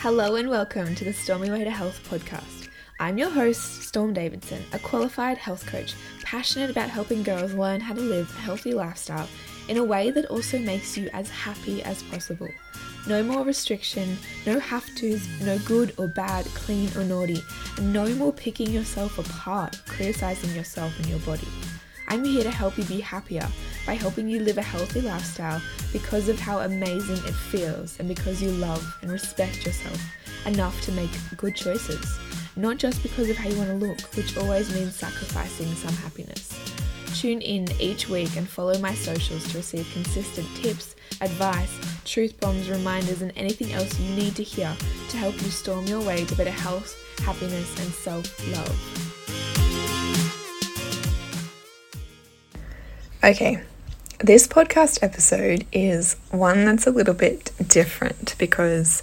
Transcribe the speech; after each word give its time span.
Hello 0.00 0.36
and 0.36 0.48
welcome 0.48 0.94
to 0.94 1.04
the 1.04 1.12
Storm 1.12 1.42
Your 1.42 1.56
Way 1.56 1.64
to 1.64 1.72
Health 1.72 2.08
podcast. 2.08 2.68
I'm 3.00 3.18
your 3.18 3.30
host, 3.30 3.82
Storm 3.82 4.12
Davidson, 4.12 4.62
a 4.72 4.78
qualified 4.78 5.38
health 5.38 5.66
coach 5.66 5.96
passionate 6.22 6.70
about 6.70 6.88
helping 6.88 7.24
girls 7.24 7.52
learn 7.52 7.80
how 7.80 7.94
to 7.94 8.00
live 8.00 8.30
a 8.30 8.40
healthy 8.40 8.74
lifestyle 8.74 9.28
in 9.66 9.76
a 9.76 9.82
way 9.82 10.12
that 10.12 10.26
also 10.26 10.56
makes 10.60 10.96
you 10.96 11.10
as 11.12 11.28
happy 11.28 11.82
as 11.82 12.04
possible. 12.04 12.48
No 13.08 13.24
more 13.24 13.44
restriction, 13.44 14.16
no 14.46 14.60
have 14.60 14.86
tos, 14.94 15.26
no 15.42 15.58
good 15.66 15.92
or 15.98 16.06
bad, 16.06 16.46
clean 16.54 16.88
or 16.96 17.02
naughty, 17.02 17.42
and 17.76 17.92
no 17.92 18.06
more 18.14 18.32
picking 18.32 18.70
yourself 18.70 19.18
apart, 19.18 19.80
criticizing 19.84 20.54
yourself 20.54 20.96
and 21.00 21.08
your 21.08 21.18
body. 21.20 21.48
I'm 22.10 22.24
here 22.24 22.42
to 22.42 22.50
help 22.50 22.78
you 22.78 22.84
be 22.84 23.00
happier 23.00 23.46
by 23.86 23.92
helping 23.92 24.28
you 24.28 24.40
live 24.40 24.56
a 24.56 24.62
healthy 24.62 25.02
lifestyle 25.02 25.60
because 25.92 26.30
of 26.30 26.40
how 26.40 26.60
amazing 26.60 27.16
it 27.16 27.34
feels 27.34 27.98
and 28.00 28.08
because 28.08 28.42
you 28.42 28.50
love 28.52 28.82
and 29.02 29.12
respect 29.12 29.66
yourself 29.66 30.00
enough 30.46 30.80
to 30.82 30.92
make 30.92 31.10
good 31.36 31.54
choices, 31.54 32.18
not 32.56 32.78
just 32.78 33.02
because 33.02 33.28
of 33.28 33.36
how 33.36 33.50
you 33.50 33.58
want 33.58 33.68
to 33.68 33.86
look, 33.86 34.00
which 34.16 34.38
always 34.38 34.74
means 34.74 34.96
sacrificing 34.96 35.66
some 35.74 35.94
happiness. 35.96 36.58
Tune 37.14 37.42
in 37.42 37.66
each 37.78 38.08
week 38.08 38.34
and 38.36 38.48
follow 38.48 38.78
my 38.78 38.94
socials 38.94 39.46
to 39.48 39.58
receive 39.58 39.86
consistent 39.92 40.48
tips, 40.56 40.96
advice, 41.20 41.78
truth 42.06 42.40
bombs, 42.40 42.70
reminders, 42.70 43.20
and 43.20 43.32
anything 43.36 43.72
else 43.74 44.00
you 44.00 44.08
need 44.14 44.34
to 44.36 44.42
hear 44.42 44.74
to 45.10 45.16
help 45.18 45.34
you 45.42 45.50
storm 45.50 45.84
your 45.86 46.00
way 46.00 46.24
to 46.24 46.34
better 46.36 46.50
health, 46.50 46.96
happiness, 47.20 47.78
and 47.80 47.92
self 47.92 48.54
love. 48.54 49.07
Okay, 53.22 53.60
this 54.20 54.46
podcast 54.46 55.02
episode 55.02 55.66
is 55.72 56.14
one 56.30 56.64
that's 56.64 56.86
a 56.86 56.92
little 56.92 57.14
bit 57.14 57.50
different 57.66 58.36
because 58.38 59.02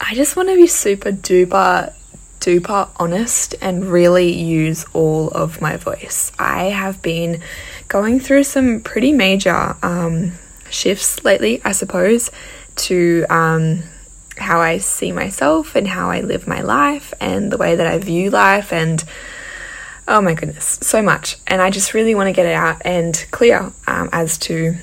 I 0.00 0.14
just 0.14 0.34
want 0.34 0.48
to 0.48 0.56
be 0.56 0.66
super 0.66 1.12
duper 1.12 1.92
duper 2.40 2.88
honest 2.96 3.54
and 3.60 3.84
really 3.84 4.32
use 4.32 4.86
all 4.94 5.28
of 5.28 5.60
my 5.60 5.76
voice. 5.76 6.32
I 6.38 6.70
have 6.70 7.02
been 7.02 7.42
going 7.86 8.18
through 8.18 8.44
some 8.44 8.80
pretty 8.80 9.12
major 9.12 9.76
um, 9.82 10.32
shifts 10.70 11.22
lately, 11.22 11.60
I 11.66 11.72
suppose, 11.72 12.30
to 12.76 13.26
um, 13.28 13.82
how 14.38 14.60
I 14.62 14.78
see 14.78 15.12
myself 15.12 15.76
and 15.76 15.86
how 15.86 16.10
I 16.10 16.22
live 16.22 16.48
my 16.48 16.62
life 16.62 17.12
and 17.20 17.52
the 17.52 17.58
way 17.58 17.76
that 17.76 17.86
I 17.86 17.98
view 17.98 18.30
life 18.30 18.72
and 18.72 19.04
oh 20.06 20.20
my 20.20 20.34
goodness, 20.34 20.78
so 20.82 21.02
much. 21.02 21.36
And 21.46 21.62
I 21.62 21.70
just 21.70 21.94
really 21.94 22.14
want 22.14 22.28
to 22.28 22.32
get 22.32 22.46
it 22.46 22.54
out 22.54 22.82
and 22.84 23.24
clear 23.30 23.72
um, 23.86 24.08
as 24.12 24.38
to, 24.38 24.76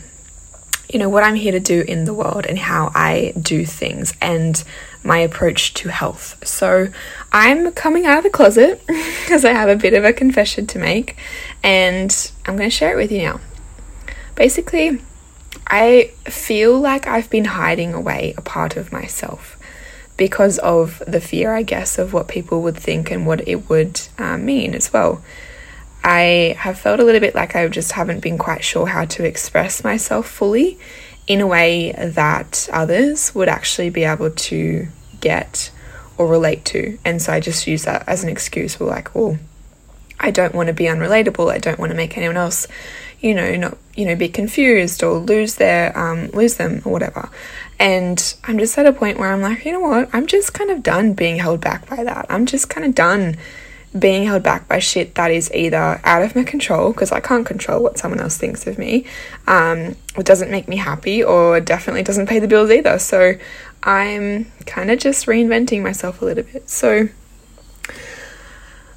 you 0.90 1.00
know, 1.00 1.10
what 1.10 1.24
I'm 1.24 1.36
here 1.36 1.52
to 1.52 1.60
do 1.60 1.82
in 1.82 2.06
the 2.06 2.14
world 2.14 2.46
and 2.46 2.58
how 2.58 2.92
I 2.96 3.34
do 3.40 3.66
things 3.66 4.14
and 4.22 4.64
my 5.04 5.20
approach 5.20 5.74
to 5.76 5.90
health. 5.90 6.46
So 6.46 6.90
I'm 7.32 7.72
coming 7.74 8.06
out 8.06 8.20
of 8.20 8.24
the 8.24 8.30
closet 8.30 8.82
because 8.88 9.46
I 9.46 9.54
have 9.54 9.70
a 9.70 9.76
bit 9.76 9.94
of 9.94 10.04
a 10.04 10.14
confession 10.14 10.68
to 10.68 10.80
make 10.80 11.18
and 11.64 12.32
I'm 12.46 12.58
going 12.58 12.70
to 12.70 12.76
share 12.76 12.94
it 12.94 12.98
with 12.98 13.12
you 13.12 13.20
now. 13.20 13.40
Basically, 14.36 15.02
I 15.68 16.12
feel 16.26 16.80
like 16.80 17.08
I've 17.08 17.30
been 17.30 17.46
hiding 17.46 17.94
away 17.94 18.34
a 18.38 18.42
part 18.42 18.76
of 18.76 18.92
myself 18.92 19.58
because 20.22 20.60
of 20.60 21.02
the 21.08 21.20
fear, 21.20 21.52
I 21.52 21.64
guess, 21.64 21.98
of 21.98 22.14
what 22.14 22.28
people 22.28 22.62
would 22.62 22.78
think 22.78 23.10
and 23.10 23.26
what 23.26 23.48
it 23.48 23.68
would 23.68 24.00
uh, 24.20 24.38
mean 24.38 24.76
as 24.76 24.94
well. 24.94 25.24
I 26.04 26.56
have 26.60 26.78
felt 26.78 27.00
a 27.00 27.04
little 27.04 27.20
bit 27.20 27.34
like 27.34 27.56
I 27.56 27.68
just 27.70 27.94
haven't 27.94 28.20
been 28.20 28.38
quite 28.38 28.64
sure 28.64 28.86
how 28.86 29.06
to 29.06 29.26
express 29.26 29.84
myself 29.84 30.28
fully 30.28 30.78
in 31.26 31.42
a 31.42 31.48
way 31.48 31.94
that 31.98 32.70
others 32.72 33.34
would 33.34 33.50
actually 33.50 33.90
be 33.90 34.04
able 34.04 34.30
to 34.30 34.90
get 35.22 35.72
or 36.20 36.28
relate 36.28 36.66
to. 36.66 37.00
And 37.04 37.20
so 37.20 37.34
I 37.34 37.40
just 37.40 37.66
use 37.66 37.86
that 37.86 38.08
as 38.08 38.24
an 38.24 38.30
excuse 38.30 38.76
for 38.76 38.86
like, 38.86 39.16
oh, 39.16 39.40
I 40.20 40.30
don't 40.30 40.54
want 40.54 40.68
to 40.68 40.74
be 40.74 40.84
unrelatable. 40.84 41.52
I 41.52 41.58
don't 41.58 41.80
want 41.80 41.90
to 41.90 41.98
make 41.98 42.16
anyone 42.16 42.38
else, 42.38 42.68
you 43.22 43.34
know, 43.34 43.56
not 43.56 43.76
you 43.96 44.06
know, 44.06 44.16
be 44.16 44.30
confused 44.30 45.04
or 45.04 45.18
lose 45.18 45.56
their 45.56 45.98
um, 45.98 46.28
lose 46.28 46.58
them 46.58 46.82
or 46.86 46.92
whatever. 46.92 47.30
And 47.82 48.36
I'm 48.44 48.60
just 48.60 48.78
at 48.78 48.86
a 48.86 48.94
point 48.94 49.18
where 49.18 49.34
I'm 49.34 49.42
like, 49.42 49.66
you 49.66 49.72
know 49.72 49.80
what? 49.80 50.08
I'm 50.14 50.28
just 50.28 50.54
kind 50.54 50.70
of 50.70 50.84
done 50.84 51.14
being 51.14 51.40
held 51.40 51.62
back 51.62 51.90
by 51.90 52.04
that. 52.04 52.28
I'm 52.30 52.46
just 52.46 52.70
kind 52.70 52.86
of 52.86 52.94
done 52.94 53.38
being 53.98 54.24
held 54.24 54.44
back 54.44 54.68
by 54.68 54.78
shit 54.78 55.16
that 55.16 55.32
is 55.32 55.52
either 55.52 56.00
out 56.04 56.22
of 56.22 56.36
my 56.36 56.44
control 56.44 56.92
because 56.92 57.12
I 57.12 57.20
can't 57.22 57.44
control 57.44 57.82
what 57.82 57.98
someone 57.98 58.20
else 58.20 58.38
thinks 58.38 58.68
of 58.68 58.78
me, 58.78 59.08
um, 59.48 59.96
it 60.16 60.26
doesn't 60.26 60.52
make 60.52 60.68
me 60.68 60.78
happy, 60.78 61.24
or 61.24 61.60
definitely 61.60 62.04
doesn't 62.04 62.28
pay 62.28 62.38
the 62.38 62.48
bills 62.48 62.70
either. 62.70 63.00
So 63.00 63.34
I'm 63.82 64.52
kind 64.68 64.92
of 64.92 65.00
just 65.00 65.26
reinventing 65.26 65.82
myself 65.82 66.22
a 66.22 66.26
little 66.26 66.44
bit. 66.44 66.70
So 66.70 67.10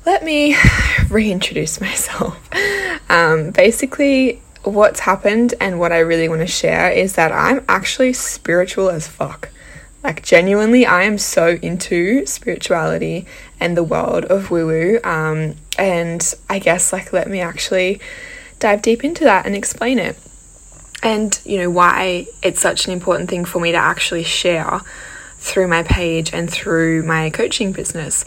let 0.05 0.23
me 0.23 0.57
reintroduce 1.09 1.81
myself. 1.81 2.39
Um, 3.09 3.51
basically, 3.51 4.43
what's 4.65 5.01
happened 5.01 5.55
and 5.61 5.79
what 5.79 5.93
I 5.93 5.99
really 5.99 6.29
want 6.29 6.41
to 6.41 6.47
share 6.47 6.91
is 6.91 7.15
that 7.15 7.33
I'm 7.33 7.65
actually 7.69 8.13
spiritual 8.13 8.91
as 8.91 9.07
fuck. 9.07 9.51
Like, 10.03 10.23
genuinely, 10.23 10.85
I 10.85 11.05
am 11.05 11.17
so 11.17 11.59
into 11.63 12.27
spirituality 12.27 13.27
and 13.59 13.77
the 13.77 13.83
world 13.83 14.27
of 14.27 14.51
woo 14.51 14.67
woo. 14.67 15.01
Um, 15.03 15.55
and 15.79 16.35
I 16.51 16.59
guess, 16.59 16.93
like, 16.93 17.13
let 17.13 17.29
me 17.29 17.41
actually 17.41 18.01
dive 18.59 18.83
deep 18.83 19.03
into 19.03 19.25
that 19.25 19.47
and 19.47 19.55
explain 19.55 19.99
it. 19.99 20.19
And, 21.03 21.39
you 21.45 21.59
know, 21.59 21.71
why 21.71 22.27
it's 22.43 22.61
such 22.61 22.87
an 22.87 22.93
important 22.93 23.31
thing 23.31 23.45
for 23.45 23.61
me 23.61 23.73
to 23.73 23.79
actually 23.79 24.25
share 24.25 24.81
through 25.39 25.69
my 25.69 25.83
page 25.83 26.33
and 26.33 26.51
through 26.51 27.03
my 27.03 27.31
coaching 27.31 27.73
business. 27.73 28.25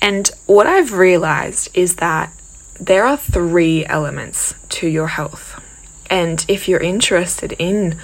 And 0.00 0.28
what 0.46 0.66
I've 0.66 0.92
realized 0.92 1.70
is 1.74 1.96
that 1.96 2.32
there 2.80 3.04
are 3.04 3.16
three 3.16 3.84
elements 3.86 4.54
to 4.70 4.86
your 4.86 5.08
health. 5.08 5.60
And 6.10 6.44
if 6.48 6.68
you're 6.68 6.80
interested 6.80 7.54
in 7.58 7.98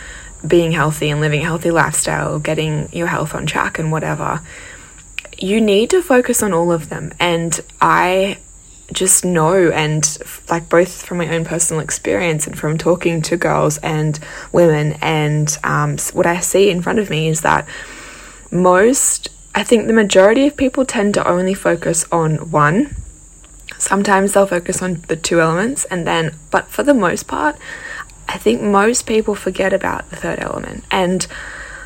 being 0.47 0.73
healthy 0.73 1.11
and 1.11 1.21
living 1.21 1.41
a 1.41 1.45
healthy 1.45 1.71
lifestyle, 1.71 2.39
getting 2.39 2.89
your 2.93 3.07
health 3.07 3.35
on 3.35 3.47
track 3.47 3.79
and 3.79 3.91
whatever, 3.91 4.41
you 5.39 5.61
need 5.61 5.91
to 5.91 6.03
focus 6.03 6.43
on 6.43 6.53
all 6.53 6.71
of 6.71 6.89
them. 6.91 7.13
And 7.19 7.59
I 7.81 8.39
just 8.93 9.25
know, 9.25 9.71
and 9.71 10.19
like 10.51 10.69
both 10.69 11.05
from 11.05 11.19
my 11.19 11.35
own 11.35 11.45
personal 11.45 11.81
experience 11.83 12.47
and 12.47 12.59
from 12.59 12.77
talking 12.77 13.23
to 13.23 13.37
girls 13.37 13.79
and 13.79 14.19
women, 14.53 14.93
and 15.01 15.57
um, 15.65 15.97
what 16.13 16.27
I 16.27 16.41
see 16.41 16.71
in 16.71 16.83
front 16.83 16.99
of 16.99 17.09
me 17.09 17.29
is 17.29 17.41
that 17.41 17.67
most, 18.51 19.29
I 19.55 19.65
think 19.65 19.87
the 19.87 19.95
majority 19.95 20.47
of 20.47 20.57
people 20.57 20.85
tend 20.85 21.15
to 21.15 21.27
only 21.27 21.55
focus 21.55 22.05
on 22.13 22.51
one. 22.51 22.95
Sometimes 23.79 24.33
they'll 24.33 24.47
focus 24.47 24.83
on 24.83 25.03
the 25.09 25.17
two 25.17 25.41
elements, 25.41 25.85
and 25.87 26.07
then, 26.07 26.37
but 26.51 26.69
for 26.69 26.83
the 26.83 26.95
most 26.95 27.27
part, 27.27 27.57
I 28.35 28.39
think 28.39 28.61
most 28.61 29.07
people 29.07 29.37
forget 29.37 29.73
about 29.73 30.11
the 30.11 30.17
third 30.17 30.41
element. 30.41 30.83
And 30.91 31.25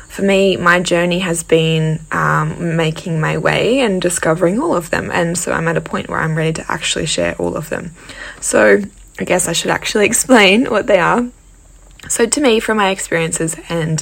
for 0.07 0.23
me, 0.23 0.57
my 0.57 0.79
journey 0.79 1.19
has 1.19 1.43
been 1.43 1.99
um, 2.11 2.75
making 2.75 3.21
my 3.21 3.37
way 3.37 3.81
and 3.81 4.01
discovering 4.01 4.59
all 4.59 4.75
of 4.75 4.89
them. 4.89 5.11
And 5.11 5.37
so 5.37 5.51
I'm 5.51 5.67
at 5.67 5.77
a 5.77 5.81
point 5.81 6.09
where 6.09 6.19
I'm 6.19 6.35
ready 6.35 6.53
to 6.53 6.65
actually 6.67 7.05
share 7.05 7.35
all 7.35 7.55
of 7.55 7.69
them. 7.69 7.91
So 8.41 8.81
I 9.19 9.23
guess 9.25 9.47
I 9.47 9.53
should 9.53 9.69
actually 9.69 10.05
explain 10.11 10.65
what 10.65 10.87
they 10.87 10.99
are. 10.99 11.29
So, 12.07 12.25
to 12.25 12.41
me, 12.41 12.59
from 12.61 12.77
my 12.77 12.89
experiences 12.89 13.57
and 13.67 14.01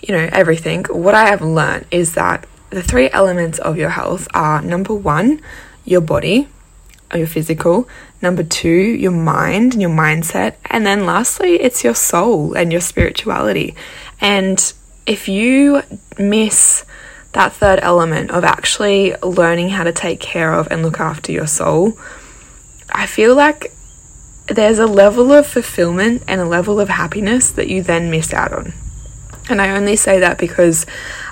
you 0.00 0.14
know 0.14 0.28
everything, 0.32 0.84
what 0.84 1.14
I 1.14 1.30
have 1.30 1.40
learned 1.40 1.86
is 1.90 2.12
that 2.14 2.46
the 2.68 2.82
three 2.82 3.08
elements 3.10 3.58
of 3.58 3.78
your 3.78 3.88
health 3.88 4.28
are 4.34 4.60
number 4.60 4.92
one, 4.94 5.40
your 5.86 6.02
body, 6.02 6.48
your 7.18 7.26
physical, 7.26 7.88
Number 8.22 8.44
two, 8.44 8.68
your 8.68 9.10
mind 9.10 9.72
and 9.72 9.82
your 9.82 9.90
mindset. 9.90 10.54
And 10.66 10.86
then 10.86 11.04
lastly, 11.04 11.60
it's 11.60 11.82
your 11.82 11.96
soul 11.96 12.54
and 12.54 12.70
your 12.70 12.80
spirituality. 12.80 13.74
And 14.20 14.72
if 15.06 15.28
you 15.28 15.82
miss 16.16 16.84
that 17.32 17.52
third 17.52 17.80
element 17.82 18.30
of 18.30 18.44
actually 18.44 19.16
learning 19.16 19.70
how 19.70 19.82
to 19.82 19.92
take 19.92 20.20
care 20.20 20.52
of 20.52 20.68
and 20.70 20.84
look 20.84 21.00
after 21.00 21.32
your 21.32 21.48
soul, 21.48 21.98
I 22.92 23.06
feel 23.06 23.34
like 23.34 23.72
there's 24.46 24.78
a 24.78 24.86
level 24.86 25.32
of 25.32 25.46
fulfillment 25.46 26.22
and 26.28 26.40
a 26.40 26.44
level 26.44 26.78
of 26.78 26.88
happiness 26.88 27.50
that 27.52 27.66
you 27.66 27.82
then 27.82 28.10
miss 28.10 28.32
out 28.32 28.52
on. 28.52 28.72
And 29.48 29.60
I 29.60 29.76
only 29.76 29.96
say 29.96 30.20
that 30.20 30.38
because 30.38 30.86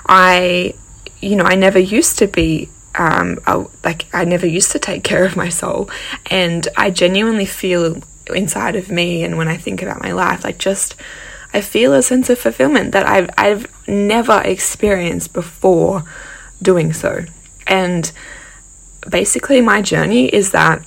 I, 0.05 0.73
you 1.21 1.37
know, 1.37 1.45
I 1.45 1.55
never 1.55 1.79
used 1.79 2.17
to 2.19 2.27
be 2.27 2.69
um, 2.95 3.39
I, 3.47 3.65
like 3.83 4.05
I 4.13 4.25
never 4.25 4.45
used 4.45 4.71
to 4.71 4.79
take 4.79 5.03
care 5.03 5.25
of 5.25 5.35
my 5.35 5.49
soul, 5.49 5.89
and 6.29 6.67
I 6.77 6.89
genuinely 6.91 7.45
feel 7.45 8.01
inside 8.33 8.75
of 8.75 8.89
me, 8.89 9.23
and 9.23 9.37
when 9.37 9.47
I 9.47 9.57
think 9.57 9.81
about 9.81 10.01
my 10.01 10.11
life, 10.11 10.43
like 10.43 10.57
just 10.57 10.95
I 11.53 11.61
feel 11.61 11.93
a 11.93 12.01
sense 12.01 12.29
of 12.29 12.39
fulfillment 12.39 12.91
that 12.93 13.07
I've 13.07 13.29
I've 13.37 13.87
never 13.87 14.41
experienced 14.41 15.33
before 15.33 16.03
doing 16.61 16.93
so, 16.93 17.25
and 17.67 18.11
basically 19.09 19.61
my 19.61 19.81
journey 19.81 20.27
is 20.27 20.51
that 20.51 20.83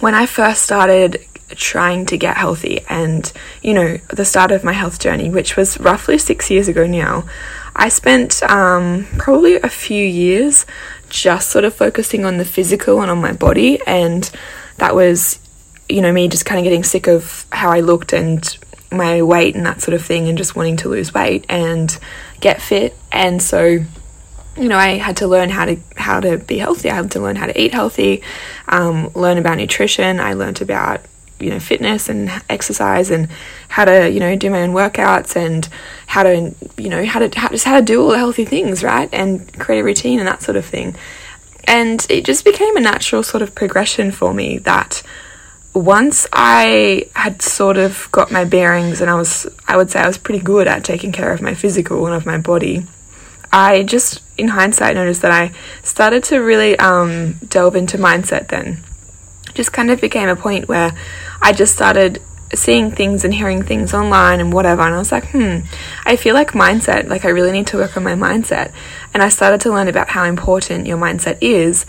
when 0.00 0.14
I 0.14 0.26
first 0.26 0.62
started 0.62 1.24
trying 1.56 2.06
to 2.06 2.16
get 2.16 2.36
healthy 2.36 2.80
and 2.88 3.32
you 3.62 3.74
know 3.74 3.98
the 4.08 4.24
start 4.24 4.52
of 4.52 4.62
my 4.62 4.72
health 4.72 5.00
journey 5.00 5.28
which 5.28 5.56
was 5.56 5.80
roughly 5.80 6.16
6 6.16 6.48
years 6.48 6.68
ago 6.68 6.86
now 6.86 7.24
I 7.74 7.88
spent 7.88 8.42
um, 8.44 9.06
probably 9.18 9.56
a 9.56 9.68
few 9.68 10.04
years 10.04 10.66
just 11.10 11.50
sort 11.50 11.64
of 11.64 11.74
focusing 11.74 12.24
on 12.24 12.38
the 12.38 12.44
physical 12.44 13.02
and 13.02 13.10
on 13.10 13.20
my 13.20 13.32
body, 13.32 13.80
and 13.86 14.30
that 14.78 14.94
was, 14.94 15.38
you 15.88 16.00
know, 16.00 16.12
me 16.12 16.28
just 16.28 16.46
kind 16.46 16.58
of 16.58 16.64
getting 16.64 16.84
sick 16.84 17.06
of 17.06 17.44
how 17.52 17.70
I 17.70 17.80
looked 17.80 18.12
and 18.12 18.56
my 18.90 19.22
weight 19.22 19.54
and 19.54 19.66
that 19.66 19.82
sort 19.82 19.94
of 19.94 20.04
thing, 20.04 20.28
and 20.28 20.38
just 20.38 20.56
wanting 20.56 20.78
to 20.78 20.88
lose 20.88 21.12
weight 21.12 21.44
and 21.48 21.98
get 22.40 22.62
fit. 22.62 22.96
And 23.12 23.42
so, 23.42 23.84
you 24.56 24.68
know, 24.68 24.78
I 24.78 24.98
had 24.98 25.18
to 25.18 25.28
learn 25.28 25.50
how 25.50 25.66
to 25.66 25.76
how 25.96 26.20
to 26.20 26.38
be 26.38 26.58
healthy. 26.58 26.90
I 26.90 26.94
had 26.94 27.10
to 27.12 27.20
learn 27.20 27.36
how 27.36 27.46
to 27.46 27.60
eat 27.60 27.72
healthy, 27.72 28.22
um, 28.68 29.10
learn 29.14 29.38
about 29.38 29.58
nutrition. 29.58 30.20
I 30.20 30.32
learned 30.32 30.62
about 30.62 31.02
you 31.40 31.50
know 31.50 31.60
fitness 31.60 32.08
and 32.08 32.30
exercise 32.48 33.10
and 33.10 33.28
how 33.68 33.84
to 33.84 34.10
you 34.10 34.20
know 34.20 34.36
do 34.36 34.50
my 34.50 34.62
own 34.62 34.70
workouts 34.70 35.36
and 35.36 35.68
how 36.06 36.22
to 36.22 36.54
you 36.76 36.88
know 36.88 37.04
how 37.04 37.18
to 37.18 37.38
how, 37.38 37.48
just 37.48 37.64
how 37.64 37.78
to 37.78 37.84
do 37.84 38.02
all 38.02 38.10
the 38.10 38.18
healthy 38.18 38.44
things 38.44 38.82
right? 38.82 39.08
And 39.12 39.52
create 39.58 39.80
a 39.80 39.84
routine 39.84 40.18
and 40.18 40.28
that 40.28 40.42
sort 40.42 40.56
of 40.56 40.64
thing. 40.64 40.96
And 41.64 42.04
it 42.08 42.24
just 42.24 42.44
became 42.44 42.76
a 42.76 42.80
natural 42.80 43.22
sort 43.22 43.42
of 43.42 43.54
progression 43.54 44.10
for 44.10 44.34
me 44.34 44.58
that 44.58 45.02
once 45.72 46.26
I 46.32 47.08
had 47.14 47.42
sort 47.42 47.76
of 47.76 48.08
got 48.10 48.32
my 48.32 48.44
bearings 48.44 49.00
and 49.00 49.08
I 49.08 49.14
was 49.14 49.46
I 49.68 49.76
would 49.76 49.90
say 49.90 50.00
I 50.00 50.06
was 50.06 50.18
pretty 50.18 50.40
good 50.42 50.66
at 50.66 50.84
taking 50.84 51.12
care 51.12 51.32
of 51.32 51.40
my 51.40 51.54
physical 51.54 52.06
and 52.06 52.14
of 52.14 52.26
my 52.26 52.38
body 52.38 52.86
I 53.52 53.82
just 53.82 54.20
in 54.38 54.48
hindsight 54.48 54.94
noticed 54.94 55.22
that 55.22 55.32
I 55.32 55.52
started 55.82 56.24
to 56.24 56.38
really 56.38 56.78
um, 56.78 57.34
delve 57.48 57.76
into 57.76 57.98
mindset 57.98 58.48
then. 58.48 58.82
Just 59.54 59.72
kind 59.72 59.90
of 59.90 60.00
became 60.00 60.28
a 60.28 60.36
point 60.36 60.68
where 60.68 60.92
I 61.42 61.52
just 61.52 61.72
started 61.72 62.22
seeing 62.54 62.90
things 62.90 63.24
and 63.24 63.32
hearing 63.32 63.62
things 63.62 63.94
online 63.94 64.40
and 64.40 64.52
whatever 64.52 64.82
and 64.82 64.94
I 64.94 64.98
was 64.98 65.12
like, 65.12 65.30
hmm, 65.30 65.58
I 66.04 66.16
feel 66.16 66.34
like 66.34 66.50
mindset, 66.50 67.08
like 67.08 67.24
I 67.24 67.28
really 67.28 67.52
need 67.52 67.68
to 67.68 67.76
work 67.76 67.96
on 67.96 68.02
my 68.02 68.14
mindset. 68.14 68.72
And 69.14 69.22
I 69.22 69.28
started 69.28 69.60
to 69.62 69.70
learn 69.70 69.88
about 69.88 70.08
how 70.08 70.24
important 70.24 70.86
your 70.86 70.98
mindset 70.98 71.38
is 71.40 71.86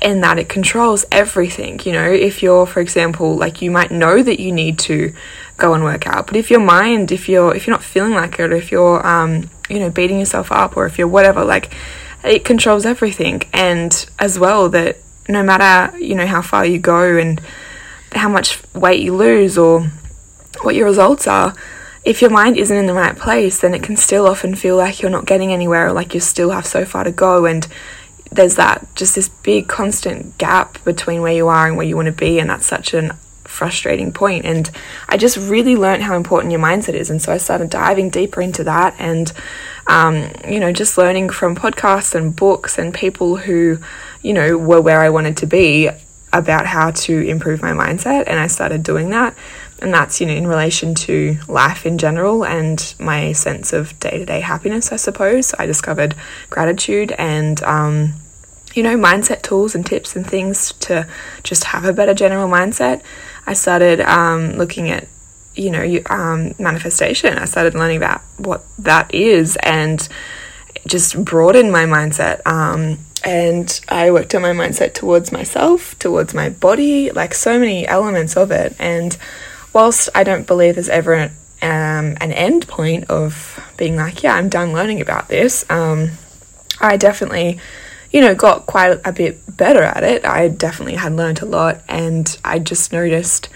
and 0.00 0.22
that 0.22 0.38
it 0.38 0.48
controls 0.48 1.04
everything. 1.10 1.80
You 1.84 1.92
know, 1.92 2.10
if 2.10 2.42
you're, 2.42 2.66
for 2.66 2.80
example, 2.80 3.36
like 3.36 3.60
you 3.60 3.70
might 3.70 3.90
know 3.90 4.22
that 4.22 4.40
you 4.40 4.52
need 4.52 4.78
to 4.80 5.12
go 5.56 5.74
and 5.74 5.82
work 5.82 6.06
out, 6.06 6.26
but 6.26 6.36
if 6.36 6.50
your 6.50 6.60
mind, 6.60 7.10
if 7.10 7.28
you're 7.28 7.54
if 7.54 7.66
you're 7.66 7.74
not 7.74 7.84
feeling 7.84 8.12
like 8.12 8.38
it, 8.38 8.52
or 8.52 8.56
if 8.56 8.70
you're 8.70 9.04
um, 9.06 9.50
you 9.68 9.78
know, 9.78 9.90
beating 9.90 10.18
yourself 10.18 10.52
up 10.52 10.76
or 10.76 10.86
if 10.86 10.98
you're 10.98 11.08
whatever, 11.08 11.44
like 11.44 11.74
it 12.22 12.44
controls 12.44 12.86
everything. 12.86 13.42
And 13.52 14.06
as 14.18 14.38
well 14.38 14.68
that 14.70 14.98
no 15.28 15.42
matter, 15.42 15.96
you 15.98 16.14
know, 16.14 16.26
how 16.26 16.42
far 16.42 16.66
you 16.66 16.78
go 16.78 17.16
and 17.16 17.40
how 18.14 18.28
much 18.28 18.62
weight 18.74 19.02
you 19.02 19.14
lose 19.14 19.58
or 19.58 19.90
what 20.62 20.74
your 20.74 20.86
results 20.86 21.26
are, 21.26 21.54
if 22.04 22.20
your 22.20 22.30
mind 22.30 22.58
isn't 22.58 22.76
in 22.76 22.86
the 22.86 22.94
right 22.94 23.16
place, 23.16 23.60
then 23.60 23.74
it 23.74 23.82
can 23.82 23.96
still 23.96 24.26
often 24.26 24.54
feel 24.54 24.76
like 24.76 25.00
you're 25.00 25.10
not 25.10 25.24
getting 25.24 25.52
anywhere 25.52 25.88
or 25.88 25.92
like 25.92 26.14
you 26.14 26.20
still 26.20 26.50
have 26.50 26.66
so 26.66 26.84
far 26.84 27.04
to 27.04 27.12
go. 27.12 27.46
And 27.46 27.66
there's 28.30 28.56
that 28.56 28.86
just 28.94 29.14
this 29.14 29.28
big 29.28 29.68
constant 29.68 30.36
gap 30.36 30.82
between 30.84 31.22
where 31.22 31.32
you 31.32 31.48
are 31.48 31.66
and 31.66 31.76
where 31.76 31.86
you 31.86 31.96
want 31.96 32.06
to 32.06 32.12
be. 32.12 32.38
And 32.38 32.50
that's 32.50 32.66
such 32.66 32.92
an 32.92 33.12
frustrating 33.44 34.12
point. 34.12 34.44
And 34.44 34.70
I 35.08 35.16
just 35.16 35.36
really 35.36 35.76
learned 35.76 36.02
how 36.02 36.16
important 36.16 36.52
your 36.52 36.60
mindset 36.60 36.94
is. 36.94 37.08
And 37.08 37.22
so 37.22 37.32
I 37.32 37.38
started 37.38 37.70
diving 37.70 38.10
deeper 38.10 38.42
into 38.42 38.64
that 38.64 38.96
and, 38.98 39.32
um, 39.86 40.30
you 40.46 40.60
know, 40.60 40.72
just 40.72 40.98
learning 40.98 41.30
from 41.30 41.54
podcasts 41.56 42.14
and 42.14 42.34
books 42.34 42.78
and 42.78 42.92
people 42.92 43.36
who, 43.36 43.78
you 44.22 44.34
know, 44.34 44.58
were 44.58 44.80
where 44.80 45.00
I 45.00 45.10
wanted 45.10 45.38
to 45.38 45.46
be 45.46 45.88
about 46.34 46.66
how 46.66 46.90
to 46.90 47.20
improve 47.20 47.62
my 47.62 47.70
mindset. 47.70 48.24
And 48.26 48.38
I 48.38 48.48
started 48.48 48.82
doing 48.82 49.10
that. 49.10 49.36
And 49.80 49.94
that's, 49.94 50.20
you 50.20 50.26
know, 50.26 50.34
in 50.34 50.46
relation 50.46 50.94
to 50.94 51.38
life 51.46 51.86
in 51.86 51.96
general 51.98 52.44
and 52.44 52.94
my 52.98 53.32
sense 53.32 53.72
of 53.72 53.98
day 54.00 54.18
to 54.18 54.26
day 54.26 54.40
happiness, 54.40 54.92
I 54.92 54.96
suppose. 54.96 55.54
I 55.58 55.66
discovered 55.66 56.14
gratitude 56.50 57.12
and, 57.12 57.62
um, 57.62 58.14
you 58.74 58.82
know, 58.82 58.96
mindset 58.96 59.42
tools 59.42 59.74
and 59.74 59.86
tips 59.86 60.16
and 60.16 60.26
things 60.26 60.72
to 60.80 61.06
just 61.44 61.64
have 61.64 61.84
a 61.84 61.92
better 61.92 62.14
general 62.14 62.48
mindset. 62.48 63.02
I 63.46 63.52
started 63.52 64.00
um, 64.00 64.54
looking 64.56 64.90
at, 64.90 65.06
you 65.54 65.70
know, 65.70 66.00
um, 66.10 66.54
manifestation. 66.58 67.38
I 67.38 67.44
started 67.44 67.74
learning 67.74 67.98
about 67.98 68.22
what 68.38 68.64
that 68.78 69.14
is 69.14 69.56
and 69.62 70.08
just 70.86 71.24
broadened 71.24 71.70
my 71.70 71.84
mindset. 71.84 72.44
Um, 72.46 72.98
and 73.24 73.80
I 73.88 74.10
worked 74.10 74.34
on 74.34 74.42
my 74.42 74.52
mindset 74.52 74.94
towards 74.94 75.32
myself, 75.32 75.98
towards 75.98 76.34
my 76.34 76.50
body, 76.50 77.10
like 77.10 77.34
so 77.34 77.58
many 77.58 77.86
elements 77.86 78.36
of 78.36 78.50
it. 78.50 78.76
And 78.78 79.16
whilst 79.72 80.10
I 80.14 80.24
don't 80.24 80.46
believe 80.46 80.74
there's 80.74 80.88
ever 80.88 81.14
an, 81.14 81.30
um, 81.62 82.16
an 82.20 82.32
end 82.32 82.68
point 82.68 83.10
of 83.10 83.58
being 83.76 83.96
like, 83.96 84.22
yeah, 84.22 84.34
I'm 84.34 84.48
done 84.48 84.72
learning 84.72 85.00
about 85.00 85.28
this, 85.28 85.64
um, 85.70 86.10
I 86.80 86.96
definitely 86.96 87.60
you 88.14 88.20
know, 88.20 88.32
got 88.32 88.66
quite 88.66 89.00
a 89.04 89.10
bit 89.10 89.40
better 89.56 89.82
at 89.82 90.04
it. 90.04 90.24
I 90.24 90.46
definitely 90.46 90.94
had 90.94 91.14
learned 91.14 91.42
a 91.42 91.46
lot, 91.46 91.82
and 91.88 92.38
I 92.44 92.60
just 92.60 92.92
noticed 92.92 93.48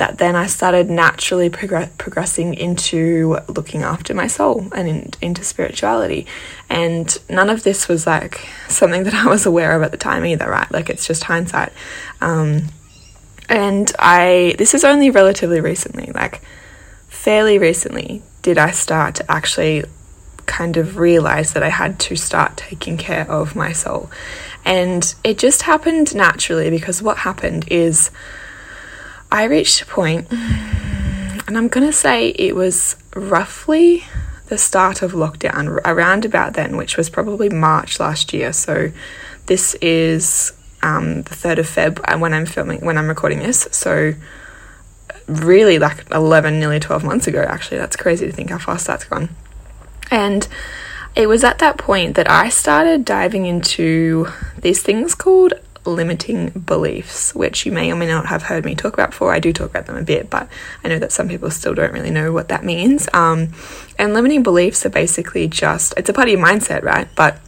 that 0.00 0.16
then 0.16 0.34
I 0.34 0.46
started 0.46 0.88
naturally 0.88 1.50
progress- 1.50 1.90
progressing 1.98 2.54
into 2.54 3.38
looking 3.48 3.82
after 3.82 4.14
my 4.14 4.28
soul 4.28 4.66
and 4.74 4.88
in- 4.88 5.10
into 5.20 5.44
spirituality. 5.44 6.26
And 6.70 7.16
none 7.28 7.50
of 7.50 7.64
this 7.64 7.86
was 7.86 8.06
like 8.06 8.48
something 8.66 9.04
that 9.04 9.12
I 9.14 9.26
was 9.26 9.44
aware 9.44 9.76
of 9.76 9.82
at 9.82 9.90
the 9.90 9.98
time 9.98 10.24
either, 10.24 10.48
right? 10.48 10.70
Like 10.72 10.88
it's 10.88 11.06
just 11.06 11.24
hindsight. 11.24 11.72
Um, 12.22 12.68
and 13.50 13.92
I, 13.98 14.54
this 14.56 14.72
is 14.72 14.84
only 14.84 15.10
relatively 15.10 15.60
recently, 15.60 16.10
like 16.14 16.40
fairly 17.08 17.58
recently, 17.58 18.22
did 18.40 18.56
I 18.56 18.70
start 18.70 19.16
to 19.16 19.30
actually 19.30 19.84
kind 20.46 20.78
of 20.78 20.96
realize 20.96 21.52
that 21.52 21.62
I 21.62 21.68
had 21.68 22.00
to 22.00 22.16
start 22.16 22.56
taking 22.56 22.96
care 22.96 23.30
of 23.30 23.54
my 23.54 23.72
soul. 23.72 24.10
And 24.64 25.14
it 25.24 25.36
just 25.36 25.62
happened 25.62 26.14
naturally 26.14 26.70
because 26.70 27.02
what 27.02 27.18
happened 27.18 27.66
is 27.70 28.10
I 29.32 29.44
reached 29.44 29.82
a 29.82 29.86
point, 29.86 30.26
and 30.30 31.56
I'm 31.56 31.68
going 31.68 31.86
to 31.86 31.92
say 31.92 32.28
it 32.30 32.54
was 32.54 32.96
roughly 33.14 34.04
the 34.48 34.58
start 34.58 35.02
of 35.02 35.12
lockdown, 35.12 35.80
around 35.84 36.24
about 36.24 36.54
then, 36.54 36.76
which 36.76 36.96
was 36.96 37.08
probably 37.08 37.48
March 37.48 38.00
last 38.00 38.32
year. 38.32 38.52
So 38.52 38.90
this 39.46 39.74
is 39.76 40.52
um, 40.82 41.22
the 41.22 41.34
3rd 41.34 41.58
of 41.58 41.66
Feb 41.66 42.00
uh, 42.04 42.18
when 42.18 42.34
I'm 42.34 42.46
filming, 42.46 42.80
when 42.80 42.98
I'm 42.98 43.08
recording 43.08 43.38
this. 43.38 43.68
So 43.70 44.14
really 45.26 45.78
like 45.78 46.10
11, 46.10 46.58
nearly 46.58 46.80
12 46.80 47.04
months 47.04 47.26
ago, 47.28 47.44
actually. 47.48 47.78
That's 47.78 47.96
crazy 47.96 48.26
to 48.26 48.32
think 48.32 48.50
how 48.50 48.58
fast 48.58 48.86
that's 48.88 49.04
gone. 49.04 49.28
And 50.10 50.48
it 51.14 51.28
was 51.28 51.44
at 51.44 51.58
that 51.58 51.78
point 51.78 52.16
that 52.16 52.28
I 52.28 52.48
started 52.48 53.04
diving 53.04 53.46
into 53.46 54.26
these 54.58 54.82
things 54.82 55.14
called 55.14 55.54
limiting 55.84 56.50
beliefs, 56.50 57.34
which 57.34 57.64
you 57.64 57.72
may 57.72 57.90
or 57.90 57.96
may 57.96 58.06
not 58.06 58.26
have 58.26 58.44
heard 58.44 58.64
me 58.64 58.74
talk 58.74 58.94
about 58.94 59.10
before. 59.10 59.32
I 59.32 59.38
do 59.38 59.52
talk 59.52 59.70
about 59.70 59.86
them 59.86 59.96
a 59.96 60.02
bit, 60.02 60.28
but 60.30 60.48
I 60.84 60.88
know 60.88 60.98
that 60.98 61.12
some 61.12 61.28
people 61.28 61.50
still 61.50 61.74
don't 61.74 61.92
really 61.92 62.10
know 62.10 62.32
what 62.32 62.48
that 62.48 62.64
means. 62.64 63.08
Um, 63.12 63.52
and 63.98 64.14
limiting 64.14 64.42
beliefs 64.42 64.84
are 64.84 64.90
basically 64.90 65.48
just, 65.48 65.94
it's 65.96 66.08
a 66.08 66.12
part 66.12 66.28
of 66.28 66.32
your 66.32 66.46
mindset, 66.46 66.82
right? 66.82 67.08
But 67.16 67.38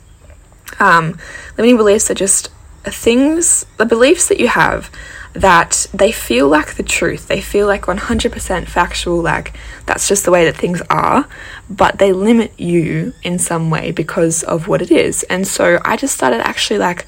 um, 0.81 1.19
limiting 1.59 1.77
beliefs 1.77 2.11
are 2.11 2.15
just 2.15 2.51
things, 2.85 3.67
the 3.77 3.87
beliefs 3.87 4.29
that 4.29 4.41
you 4.41 4.49
have 4.49 4.91
that 5.35 5.87
they 5.95 6.13
feel 6.13 6.49
like 6.49 6.75
the 6.75 6.83
truth. 6.83 7.29
They 7.29 7.41
feel 7.41 7.67
like 7.67 7.83
100% 7.83 8.67
factual, 8.67 9.23
like 9.23 9.57
that's 9.87 10.07
just 10.09 10.25
the 10.25 10.31
way 10.31 10.45
that 10.45 10.57
things 10.57 10.83
are, 10.91 11.27
but 11.71 11.99
they 11.99 12.13
limit 12.13 12.59
you 12.59 13.15
in 13.23 13.39
some 13.39 13.71
way 13.71 13.93
because 13.93 14.43
of 14.43 14.69
what 14.69 14.83
it 14.83 14.91
is. 14.91 15.23
And 15.25 15.47
so 15.47 15.81
I 15.85 15.97
just 15.97 16.15
started 16.15 16.41
actually 16.47 16.79
like 16.79 17.07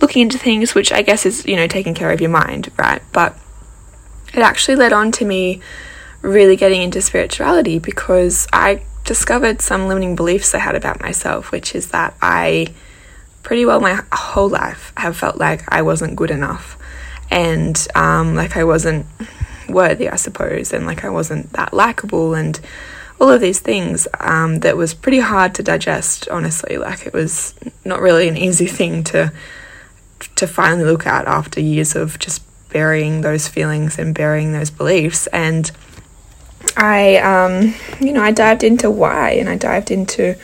looking 0.00 0.22
into 0.22 0.38
things, 0.38 0.74
which 0.74 0.92
I 0.92 1.02
guess 1.02 1.26
is, 1.26 1.46
you 1.46 1.56
know, 1.56 1.66
taking 1.66 1.94
care 1.94 2.10
of 2.10 2.20
your 2.20 2.30
mind, 2.30 2.70
right? 2.76 3.02
But 3.12 3.36
it 4.32 4.40
actually 4.40 4.76
led 4.76 4.92
on 4.92 5.12
to 5.12 5.24
me 5.24 5.60
really 6.22 6.56
getting 6.56 6.82
into 6.82 7.00
spirituality 7.00 7.78
because 7.78 8.46
I 8.52 8.82
discovered 9.04 9.60
some 9.60 9.86
limiting 9.86 10.16
beliefs 10.16 10.54
I 10.54 10.58
had 10.58 10.74
about 10.74 11.00
myself, 11.00 11.52
which 11.52 11.74
is 11.74 11.88
that 11.88 12.14
I 12.20 12.74
pretty 13.42 13.66
well 13.66 13.80
my 13.80 14.02
whole 14.12 14.48
life 14.48 14.92
have 14.96 15.16
felt 15.16 15.36
like 15.36 15.62
I 15.68 15.82
wasn't 15.82 16.16
good 16.16 16.30
enough 16.30 16.78
and 17.30 17.86
um, 17.94 18.34
like 18.34 18.56
I 18.56 18.64
wasn't 18.64 19.06
worthy, 19.68 20.08
I 20.08 20.16
suppose, 20.16 20.72
and 20.72 20.86
like 20.86 21.04
I 21.04 21.10
wasn't 21.10 21.52
that 21.52 21.72
likable 21.74 22.34
and 22.34 22.58
all 23.20 23.30
of 23.30 23.40
these 23.40 23.60
things 23.60 24.08
um, 24.20 24.60
that 24.60 24.76
was 24.76 24.94
pretty 24.94 25.20
hard 25.20 25.54
to 25.56 25.62
digest, 25.62 26.28
honestly. 26.28 26.78
Like 26.78 27.06
it 27.06 27.12
was 27.12 27.54
not 27.84 28.00
really 28.00 28.28
an 28.28 28.36
easy 28.36 28.66
thing 28.66 29.04
to 29.04 29.32
to 30.36 30.46
finally 30.46 30.84
look 30.84 31.06
at 31.06 31.26
after 31.26 31.60
years 31.60 31.94
of 31.94 32.18
just 32.18 32.42
burying 32.70 33.20
those 33.20 33.48
feelings 33.48 33.98
and 33.98 34.14
burying 34.14 34.52
those 34.52 34.70
beliefs. 34.70 35.26
And 35.28 35.70
I, 36.76 37.16
um, 37.18 37.74
you 38.00 38.12
know, 38.12 38.22
I 38.22 38.32
dived 38.32 38.64
into 38.64 38.90
why 38.90 39.30
and 39.30 39.48
I 39.48 39.56
dived 39.56 39.90
into, 39.90 40.36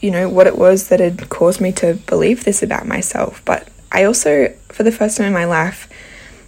you 0.00 0.10
know, 0.10 0.28
what 0.28 0.46
it 0.46 0.56
was 0.56 0.88
that 0.88 1.00
had 1.00 1.28
caused 1.30 1.60
me 1.60 1.72
to 1.72 1.94
believe 1.94 2.44
this 2.44 2.62
about 2.62 2.86
myself. 2.86 3.42
But 3.44 3.68
I 3.90 4.04
also, 4.04 4.54
for 4.68 4.82
the 4.84 4.92
first 4.92 5.16
time 5.16 5.28
in 5.28 5.32
my 5.32 5.44
life, 5.44 5.88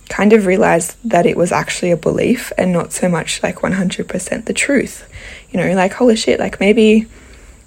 kind 0.09 0.33
of 0.33 0.47
realized 0.47 0.97
that 1.04 1.26
it 1.26 1.37
was 1.37 1.50
actually 1.50 1.90
a 1.90 1.97
belief 1.97 2.52
and 2.56 2.73
not 2.73 2.92
so 2.92 3.09
much 3.09 3.42
like 3.42 3.56
100% 3.56 4.45
the 4.45 4.52
truth. 4.52 5.09
You 5.50 5.61
know, 5.61 5.75
like, 5.75 5.95
holy 5.95 6.16
shit, 6.16 6.38
like 6.38 6.61
maybe 6.61 7.06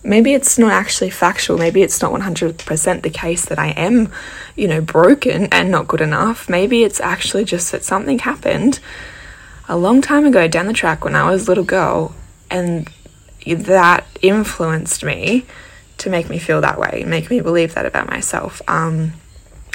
maybe 0.04 0.34
it's 0.34 0.58
not 0.58 0.72
actually 0.72 1.10
factual. 1.10 1.58
Maybe 1.58 1.82
it's 1.82 2.02
not 2.02 2.12
100% 2.12 3.02
the 3.02 3.10
case 3.10 3.46
that 3.46 3.60
I 3.60 3.70
am, 3.70 4.12
you 4.56 4.68
know, 4.68 4.82
broken 4.82 5.48
and 5.52 5.72
not 5.72 5.88
good 5.88 6.02
enough. 6.02 6.50
Maybe 6.50 6.84
it's 6.84 7.00
actually 7.00 7.46
just 7.46 7.72
that 7.72 7.84
something 7.84 8.20
happened 8.20 8.80
a 9.68 9.78
long 9.78 10.02
time 10.02 10.26
ago 10.26 10.48
down 10.48 10.68
the 10.68 10.74
track 10.74 11.04
when 11.04 11.16
I 11.16 11.30
was 11.30 11.48
a 11.48 11.52
little 11.52 11.64
girl 11.64 12.16
and 12.50 12.90
that 13.46 14.06
influenced 14.22 15.04
me 15.04 15.46
to 16.00 16.10
make 16.10 16.30
me 16.30 16.40
feel 16.40 16.62
that 16.62 16.80
way, 16.80 17.04
make 17.06 17.30
me 17.30 17.42
believe 17.42 17.76
that 17.76 17.86
about 17.86 18.10
myself. 18.10 18.62
Um, 18.68 19.14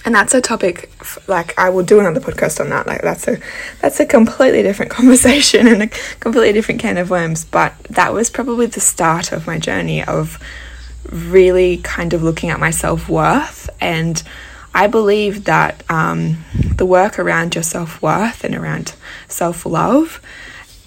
and 0.04 0.14
that's 0.14 0.34
a 0.34 0.40
topic 0.40 0.90
like 1.28 1.58
I 1.58 1.70
will 1.70 1.82
do 1.82 1.98
another 1.98 2.20
podcast 2.20 2.60
on 2.60 2.68
that. 2.70 2.86
Like 2.86 3.02
that's 3.02 3.26
a 3.26 3.38
that's 3.80 4.00
a 4.00 4.06
completely 4.06 4.62
different 4.62 4.90
conversation 4.98 5.66
and 5.66 5.82
a 5.82 5.86
completely 6.20 6.52
different 6.52 6.80
can 6.80 6.98
of 6.98 7.10
worms. 7.10 7.44
But 7.44 7.74
that 7.84 8.12
was 8.12 8.30
probably 8.30 8.66
the 8.66 8.80
start 8.80 9.32
of 9.32 9.46
my 9.46 9.58
journey 9.58 10.04
of 10.04 10.38
really 11.10 11.78
kind 11.78 12.12
of 12.12 12.22
looking 12.22 12.50
at 12.50 12.60
my 12.60 12.70
self 12.70 13.08
worth 13.08 13.70
and. 13.80 14.22
I 14.76 14.88
believe 14.88 15.44
that 15.44 15.84
um, 15.88 16.44
the 16.52 16.84
work 16.84 17.20
around 17.20 17.54
your 17.54 17.62
self 17.62 18.02
worth 18.02 18.42
and 18.42 18.56
around 18.56 18.92
self 19.28 19.64
love 19.64 20.20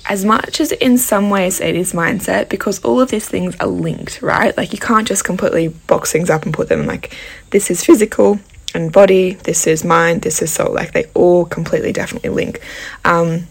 as 0.10 0.26
much 0.26 0.60
as 0.60 0.74
in 0.74 0.98
some 0.98 1.30
ways 1.30 1.62
it 1.62 1.74
is 1.74 1.94
mindset 1.94 2.50
because 2.50 2.80
all 2.84 3.00
of 3.00 3.12
these 3.12 3.30
things 3.30 3.56
are 3.62 3.68
linked, 3.68 4.22
right? 4.22 4.58
Like 4.58 4.74
you 4.74 4.78
can't 4.78 5.08
just 5.08 5.24
completely 5.24 5.70
box 5.70 6.12
things 6.12 6.30
up 6.30 6.44
and 6.44 6.54
put 6.54 6.68
them 6.68 6.86
like 6.86 7.16
this 7.52 7.72
is 7.72 7.82
physical 7.82 8.42
and 8.78 8.92
body, 8.92 9.34
this 9.34 9.68
is 9.68 9.84
mind, 9.84 10.22
this 10.22 10.42
is 10.42 10.54
soul. 10.54 10.74
Like 10.74 10.94
they 10.94 11.06
all 11.14 11.46
completely 11.46 11.92
definitely 11.92 12.30
link. 12.30 12.62
Um, 13.04 13.48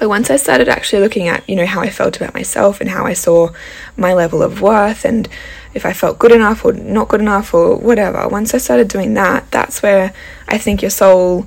but 0.00 0.08
once 0.08 0.30
I 0.30 0.36
started 0.36 0.68
actually 0.68 1.02
looking 1.02 1.28
at, 1.28 1.48
you 1.48 1.54
know, 1.54 1.66
how 1.66 1.80
I 1.80 1.90
felt 1.90 2.16
about 2.16 2.34
myself 2.34 2.80
and 2.80 2.88
how 2.88 3.04
I 3.04 3.12
saw 3.12 3.50
my 3.96 4.14
level 4.14 4.42
of 4.42 4.62
worth 4.62 5.04
and 5.04 5.28
if 5.74 5.86
I 5.86 5.92
felt 5.92 6.18
good 6.18 6.32
enough 6.32 6.64
or 6.64 6.72
not 6.72 7.08
good 7.08 7.20
enough 7.20 7.54
or 7.54 7.76
whatever, 7.76 8.26
once 8.28 8.54
I 8.54 8.58
started 8.58 8.88
doing 8.88 9.14
that, 9.14 9.50
that's 9.50 9.82
where 9.82 10.12
I 10.48 10.58
think 10.58 10.82
your 10.82 10.90
soul 10.90 11.46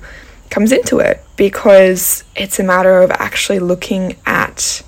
comes 0.50 0.72
into 0.72 1.00
it 1.00 1.22
because 1.36 2.24
it's 2.36 2.58
a 2.58 2.62
matter 2.62 3.02
of 3.02 3.10
actually 3.10 3.58
looking 3.58 4.16
at 4.24 4.82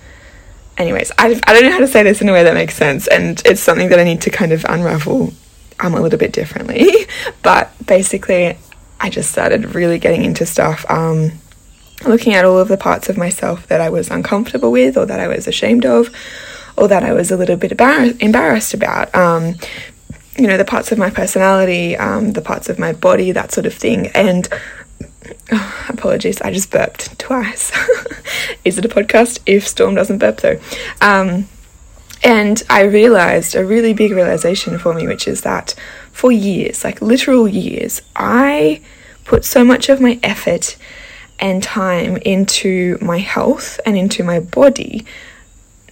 anyways 0.76 1.11
I, 1.18 1.40
I 1.45 1.52
don't 1.52 1.64
know 1.64 1.73
how 1.73 1.80
to 1.80 1.88
say 1.88 2.04
this 2.04 2.23
in 2.23 2.28
a 2.28 2.33
way 2.33 2.45
that 2.45 2.54
makes 2.54 2.76
sense 2.76 3.09
and 3.09 3.42
it's 3.45 3.61
something 3.61 3.88
that 3.88 3.99
i 3.99 4.04
need 4.04 4.21
to 4.23 4.30
kind 4.30 4.52
of 4.52 4.64
unravel 4.68 5.33
um, 5.80 5.94
a 5.94 6.00
little 6.00 6.18
bit 6.18 6.32
differently 6.32 6.87
but 7.42 7.70
basically 7.87 8.56
i 9.00 9.11
just 9.11 9.30
started 9.30 9.75
really 9.75 9.99
getting 9.99 10.25
into 10.25 10.44
stuff 10.47 10.85
um, 10.90 11.32
looking 12.06 12.35
at 12.35 12.44
all 12.44 12.58
of 12.58 12.68
the 12.68 12.76
parts 12.76 13.08
of 13.08 13.16
myself 13.16 13.66
that 13.68 13.80
i 13.80 13.88
was 13.88 14.11
uncomfortable 14.11 14.70
with 14.70 14.97
or 14.97 15.06
that 15.06 15.20
i 15.20 15.28
was 15.28 15.47
ashamed 15.47 15.85
of 15.85 16.08
or 16.76 16.88
that 16.88 17.02
i 17.02 17.12
was 17.12 17.30
a 17.30 17.37
little 17.37 17.56
bit 17.56 17.73
embar- 17.73 18.20
embarrassed 18.20 18.75
about 18.75 19.12
um, 19.14 19.54
you 20.37 20.47
know 20.47 20.56
the 20.56 20.64
parts 20.64 20.92
of 20.92 20.99
my 20.99 21.11
personality 21.11 21.97
um, 21.97 22.32
the 22.32 22.42
parts 22.42 22.68
of 22.68 22.78
my 22.78 22.92
body 22.92 23.32
that 23.32 23.52
sort 23.52 23.66
of 23.66 23.75
thing 23.75 24.08
and 24.08 24.49
Oh, 25.50 25.85
apologies, 25.88 26.40
I 26.40 26.52
just 26.52 26.70
burped 26.70 27.18
twice. 27.18 27.73
Is 28.64 28.78
it 28.78 28.85
a 28.85 28.88
podcast 28.88 29.40
if 29.47 29.66
Storm 29.66 29.94
doesn't 29.94 30.18
burp 30.18 30.40
though? 30.40 30.61
Um, 31.00 31.49
and 32.22 32.62
I 32.68 32.82
realized 32.82 33.54
a 33.54 33.64
really 33.64 33.92
big 33.92 34.12
realization 34.12 34.78
for 34.78 34.94
me, 34.94 35.06
which 35.06 35.28
is 35.28 35.42
that 35.42 35.75
for 36.12 36.32
years, 36.32 36.84
like 36.84 37.00
literal 37.00 37.46
years, 37.46 38.02
I 38.16 38.80
put 39.25 39.44
so 39.44 39.64
much 39.64 39.88
of 39.88 40.00
my 40.00 40.18
effort 40.22 40.76
and 41.38 41.62
time 41.62 42.16
into 42.18 42.98
my 43.00 43.18
health 43.18 43.78
and 43.87 43.96
into 43.96 44.25
my 44.25 44.40
body. 44.40 45.06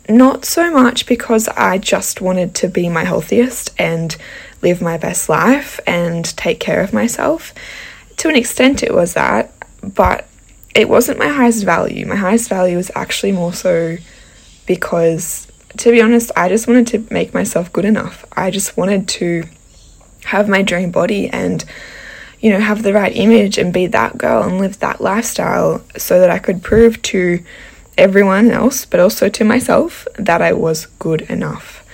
Not 0.08 0.44
so 0.44 0.70
much 0.70 1.06
because 1.06 1.48
I 1.48 1.78
just 1.78 2.20
wanted 2.20 2.54
to 2.56 2.68
be 2.68 2.88
my 2.88 3.04
healthiest 3.04 3.74
and 3.78 4.16
live 4.62 4.80
my 4.80 4.98
best 4.98 5.28
life 5.28 5.78
and 5.86 6.24
take 6.36 6.60
care 6.60 6.80
of 6.80 6.92
myself 6.92 7.52
to 8.18 8.28
an 8.28 8.36
extent, 8.36 8.82
it 8.82 8.94
was 8.94 9.14
that, 9.14 9.52
but 9.82 10.26
it 10.74 10.88
wasn't 10.88 11.18
my 11.18 11.28
highest 11.28 11.64
value. 11.64 12.06
My 12.06 12.16
highest 12.16 12.48
value 12.48 12.76
was 12.76 12.90
actually 12.94 13.32
more 13.32 13.52
so 13.52 13.96
because, 14.66 15.45
to 15.78 15.90
be 15.90 16.00
honest, 16.00 16.30
I 16.36 16.48
just 16.48 16.66
wanted 16.66 16.86
to 16.88 17.12
make 17.12 17.34
myself 17.34 17.72
good 17.72 17.84
enough. 17.84 18.24
I 18.32 18.50
just 18.50 18.76
wanted 18.76 19.08
to 19.08 19.44
have 20.24 20.48
my 20.48 20.62
dream 20.62 20.90
body 20.90 21.28
and, 21.28 21.64
you 22.40 22.50
know, 22.50 22.60
have 22.60 22.82
the 22.82 22.92
right 22.92 23.14
image 23.14 23.58
and 23.58 23.72
be 23.72 23.86
that 23.88 24.18
girl 24.18 24.42
and 24.42 24.58
live 24.58 24.78
that 24.80 25.00
lifestyle 25.00 25.82
so 25.96 26.20
that 26.20 26.30
I 26.30 26.38
could 26.38 26.62
prove 26.62 27.00
to 27.02 27.42
everyone 27.96 28.50
else, 28.50 28.84
but 28.84 29.00
also 29.00 29.28
to 29.28 29.44
myself, 29.44 30.06
that 30.18 30.42
I 30.42 30.52
was 30.52 30.86
good 30.98 31.22
enough 31.22 31.84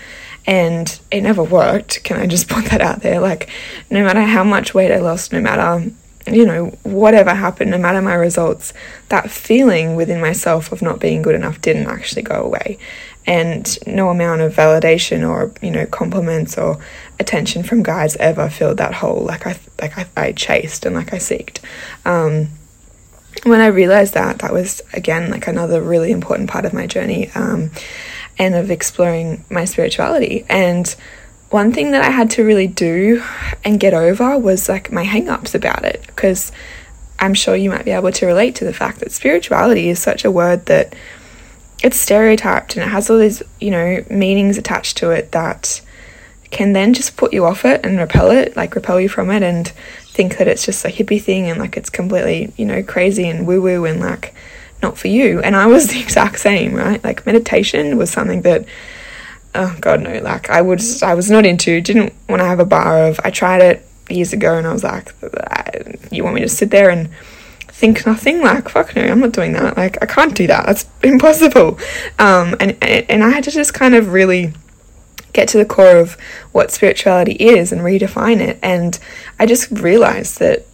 and 0.46 0.98
it 1.10 1.20
never 1.20 1.42
worked. 1.42 2.02
Can 2.04 2.18
I 2.18 2.26
just 2.26 2.48
put 2.48 2.66
that 2.66 2.80
out 2.80 3.00
there? 3.00 3.20
Like, 3.20 3.48
no 3.90 4.02
matter 4.02 4.22
how 4.22 4.44
much 4.44 4.74
weight 4.74 4.92
I 4.92 4.98
lost, 4.98 5.32
no 5.32 5.40
matter 5.40 5.90
you 6.26 6.46
know, 6.46 6.66
whatever 6.84 7.34
happened, 7.34 7.70
no 7.70 7.78
matter 7.78 8.00
my 8.00 8.14
results, 8.14 8.72
that 9.08 9.30
feeling 9.30 9.96
within 9.96 10.20
myself 10.20 10.70
of 10.70 10.80
not 10.82 11.00
being 11.00 11.22
good 11.22 11.34
enough 11.34 11.60
didn't 11.60 11.88
actually 11.88 12.22
go 12.22 12.42
away. 12.42 12.78
And 13.24 13.78
no 13.86 14.08
amount 14.08 14.40
of 14.40 14.52
validation 14.54 15.28
or, 15.28 15.52
you 15.62 15.70
know, 15.70 15.86
compliments 15.86 16.58
or 16.58 16.78
attention 17.20 17.62
from 17.62 17.82
guys 17.82 18.16
ever 18.16 18.50
filled 18.50 18.78
that 18.78 18.94
hole 18.94 19.20
like 19.20 19.46
I 19.46 19.56
like 19.80 19.96
I, 19.96 20.06
I 20.16 20.32
chased 20.32 20.84
and 20.84 20.94
like 20.94 21.12
I 21.12 21.18
seeked. 21.18 21.60
Um, 22.04 22.48
when 23.44 23.60
I 23.60 23.66
realized 23.66 24.14
that, 24.14 24.40
that 24.40 24.52
was 24.52 24.82
again 24.92 25.30
like 25.30 25.46
another 25.46 25.80
really 25.80 26.10
important 26.10 26.50
part 26.50 26.64
of 26.64 26.72
my 26.72 26.86
journey 26.86 27.30
um, 27.34 27.70
and 28.38 28.54
of 28.54 28.70
exploring 28.70 29.44
my 29.50 29.64
spirituality. 29.64 30.44
And 30.48 30.88
one 31.50 31.72
thing 31.72 31.90
that 31.90 32.02
I 32.02 32.10
had 32.10 32.30
to 32.32 32.44
really 32.44 32.66
do 32.66 33.22
and 33.64 33.78
get 33.78 33.94
over 33.94 34.38
was 34.38 34.68
like 34.68 34.90
my 34.90 35.02
hang 35.02 35.28
ups 35.28 35.54
about 35.54 35.84
it 35.84 36.02
because 36.06 36.50
I'm 37.18 37.34
sure 37.34 37.54
you 37.54 37.70
might 37.70 37.84
be 37.84 37.90
able 37.90 38.10
to 38.12 38.26
relate 38.26 38.56
to 38.56 38.64
the 38.64 38.72
fact 38.72 39.00
that 39.00 39.12
spirituality 39.12 39.88
is 39.88 40.00
such 40.00 40.24
a 40.24 40.30
word 40.30 40.66
that 40.66 40.94
it's 41.82 41.98
stereotyped 41.98 42.76
and 42.76 42.84
it 42.84 42.88
has 42.88 43.10
all 43.10 43.18
these, 43.18 43.42
you 43.60 43.70
know, 43.70 44.04
meanings 44.08 44.56
attached 44.56 44.96
to 44.98 45.10
it 45.10 45.32
that 45.32 45.80
can 46.50 46.72
then 46.74 46.94
just 46.94 47.16
put 47.16 47.32
you 47.32 47.44
off 47.44 47.64
it 47.64 47.84
and 47.84 47.98
repel 47.98 48.30
it, 48.30 48.56
like 48.56 48.74
repel 48.74 49.00
you 49.00 49.08
from 49.08 49.30
it 49.30 49.42
and 49.42 49.68
think 50.04 50.38
that 50.38 50.48
it's 50.48 50.64
just 50.64 50.84
a 50.84 50.88
hippie 50.88 51.20
thing 51.20 51.48
and 51.50 51.58
like 51.58 51.76
it's 51.76 51.90
completely, 51.90 52.52
you 52.56 52.64
know, 52.64 52.82
crazy 52.82 53.28
and 53.28 53.46
woo 53.46 53.60
woo 53.60 53.84
and 53.84 54.00
like 54.00 54.34
not 54.82 54.96
for 54.96 55.08
you. 55.08 55.40
And 55.40 55.56
I 55.56 55.66
was 55.66 55.88
the 55.92 56.00
exact 56.00 56.38
same, 56.38 56.74
right? 56.74 57.02
Like 57.02 57.26
meditation 57.26 57.96
was 57.96 58.10
something 58.10 58.42
that 58.42 58.64
oh 59.54 59.76
god 59.80 60.00
no 60.00 60.18
like 60.20 60.48
i 60.50 60.62
was 60.62 61.02
i 61.02 61.14
was 61.14 61.30
not 61.30 61.44
into 61.44 61.80
didn't 61.80 62.12
want 62.28 62.40
to 62.40 62.46
have 62.46 62.58
a 62.58 62.64
bar 62.64 63.06
of 63.06 63.20
i 63.24 63.30
tried 63.30 63.60
it 63.60 63.86
years 64.08 64.32
ago 64.32 64.56
and 64.56 64.66
i 64.66 64.72
was 64.72 64.82
like 64.82 65.14
you 66.10 66.24
want 66.24 66.34
me 66.34 66.40
to 66.40 66.48
sit 66.48 66.70
there 66.70 66.90
and 66.90 67.10
think 67.82 68.06
nothing 68.06 68.40
like 68.40 68.68
fuck 68.68 68.94
no 68.94 69.02
i'm 69.02 69.18
not 69.18 69.32
doing 69.32 69.52
that 69.54 69.76
like 69.76 69.98
i 70.00 70.06
can't 70.06 70.36
do 70.36 70.46
that 70.46 70.64
that's 70.66 70.86
impossible. 71.02 71.78
Um 72.18 72.54
and 72.60 72.70
and 72.82 73.24
i 73.24 73.30
had 73.30 73.44
to 73.44 73.50
just 73.50 73.74
kind 73.74 73.94
of 73.94 74.12
really 74.12 74.52
get 75.32 75.48
to 75.48 75.58
the 75.58 75.64
core 75.64 75.96
of 75.96 76.16
what 76.52 76.70
spirituality 76.70 77.32
is 77.32 77.72
and 77.72 77.80
redefine 77.80 78.40
it 78.40 78.56
and 78.62 79.00
i 79.40 79.46
just 79.46 79.68
realized 79.70 80.38
that 80.38 80.64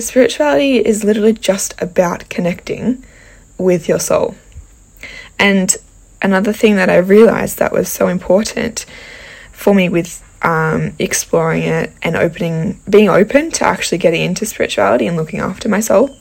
spirituality 0.00 0.78
is 0.78 1.04
literally 1.04 1.32
just 1.32 1.74
about 1.80 2.28
connecting 2.28 3.04
with 3.58 3.88
your 3.88 3.98
soul. 3.98 4.36
And 5.38 5.76
another 6.22 6.52
thing 6.52 6.76
that 6.76 6.90
I 6.90 6.96
realized 6.96 7.58
that 7.58 7.72
was 7.72 7.88
so 7.88 8.08
important 8.08 8.86
for 9.52 9.74
me 9.74 9.88
with 9.88 10.22
um, 10.42 10.92
exploring 10.98 11.64
it 11.64 11.92
and 12.02 12.16
opening, 12.16 12.80
being 12.88 13.08
open 13.08 13.50
to 13.52 13.64
actually 13.64 13.98
getting 13.98 14.22
into 14.22 14.46
spirituality 14.46 15.06
and 15.06 15.16
looking 15.16 15.40
after 15.40 15.68
my 15.68 15.80
soul 15.80 16.16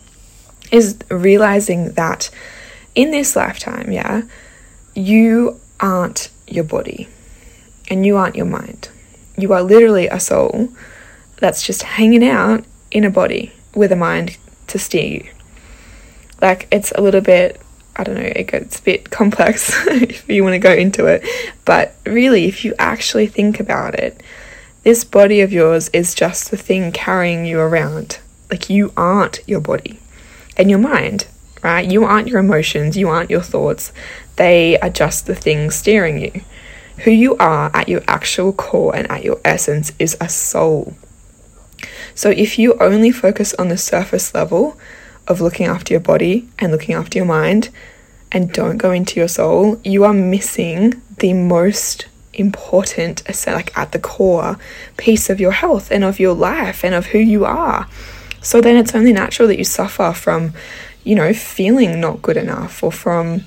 is 0.71 0.97
realizing 1.09 1.91
that 1.93 2.29
in 2.95 3.11
this 3.11 3.35
lifetime, 3.35 3.91
yeah, 3.91 4.23
you 4.95 5.59
aren't 5.79 6.29
your 6.47 6.63
body 6.63 7.07
and 7.89 8.05
you 8.05 8.17
aren't 8.17 8.35
your 8.35 8.45
mind. 8.45 8.89
You 9.37 9.53
are 9.53 9.61
literally 9.61 10.07
a 10.07 10.19
soul 10.19 10.69
that's 11.39 11.63
just 11.65 11.83
hanging 11.83 12.27
out 12.27 12.63
in 12.89 13.03
a 13.03 13.11
body 13.11 13.53
with 13.75 13.91
a 13.91 13.95
mind 13.95 14.37
to 14.67 14.79
steer 14.79 15.05
you. 15.05 15.29
Like, 16.41 16.67
it's 16.71 16.91
a 16.93 17.01
little 17.01 17.21
bit 17.21 17.61
I 17.99 18.03
don't 18.03 18.13
know, 18.13 18.21
it 18.21 18.51
gets 18.51 18.79
a 18.79 18.83
bit 18.83 19.09
complex 19.09 19.73
if 19.87 20.29
you 20.29 20.43
want 20.43 20.53
to 20.53 20.59
go 20.59 20.71
into 20.71 21.07
it. 21.07 21.25
But 21.65 21.95
really, 22.05 22.45
if 22.45 22.63
you 22.63 22.75
actually 22.77 23.25
think 23.25 23.59
about 23.59 23.95
it, 23.95 24.21
this 24.83 25.03
body 25.03 25.41
of 25.41 25.51
yours 25.51 25.89
is 25.89 26.13
just 26.13 26.51
the 26.51 26.57
thing 26.57 26.91
carrying 26.91 27.43
you 27.45 27.59
around. 27.59 28.19
Like, 28.51 28.69
you 28.69 28.93
aren't 28.95 29.39
your 29.47 29.61
body 29.61 29.99
and 30.57 30.69
your 30.69 30.79
mind, 30.79 31.27
right? 31.63 31.89
You 31.89 32.03
aren't 32.03 32.27
your 32.27 32.39
emotions, 32.39 32.97
you 32.97 33.09
aren't 33.09 33.29
your 33.29 33.41
thoughts. 33.41 33.91
They 34.35 34.77
are 34.79 34.89
just 34.89 35.25
the 35.25 35.35
things 35.35 35.75
steering 35.75 36.19
you. 36.19 36.41
Who 37.03 37.11
you 37.11 37.37
are 37.37 37.69
at 37.73 37.87
your 37.87 38.01
actual 38.07 38.53
core 38.53 38.95
and 38.95 39.09
at 39.11 39.23
your 39.23 39.39
essence 39.45 39.91
is 39.99 40.17
a 40.19 40.29
soul. 40.29 40.95
So, 42.15 42.31
if 42.31 42.57
you 42.57 42.73
only 42.79 43.11
focus 43.11 43.53
on 43.55 43.67
the 43.67 43.77
surface 43.77 44.33
level, 44.33 44.77
of 45.27 45.41
looking 45.41 45.67
after 45.67 45.93
your 45.93 46.01
body 46.01 46.47
and 46.57 46.71
looking 46.71 46.95
after 46.95 47.17
your 47.19 47.25
mind 47.25 47.69
and 48.31 48.51
don't 48.51 48.77
go 48.77 48.91
into 48.91 49.19
your 49.19 49.27
soul, 49.27 49.79
you 49.83 50.03
are 50.03 50.13
missing 50.13 51.01
the 51.19 51.33
most 51.33 52.07
important, 52.33 53.23
like 53.47 53.77
at 53.77 53.91
the 53.91 53.99
core 53.99 54.57
piece 54.95 55.29
of 55.29 55.39
your 55.39 55.51
health 55.51 55.91
and 55.91 56.03
of 56.03 56.19
your 56.19 56.33
life 56.33 56.83
and 56.83 56.93
of 56.93 57.07
who 57.07 57.19
you 57.19 57.45
are. 57.45 57.87
So 58.41 58.61
then 58.61 58.77
it's 58.77 58.95
only 58.95 59.13
natural 59.13 59.47
that 59.47 59.57
you 59.57 59.63
suffer 59.63 60.13
from, 60.13 60.53
you 61.03 61.15
know, 61.15 61.33
feeling 61.33 61.99
not 61.99 62.21
good 62.21 62.37
enough 62.37 62.83
or 62.83 62.91
from, 62.91 63.43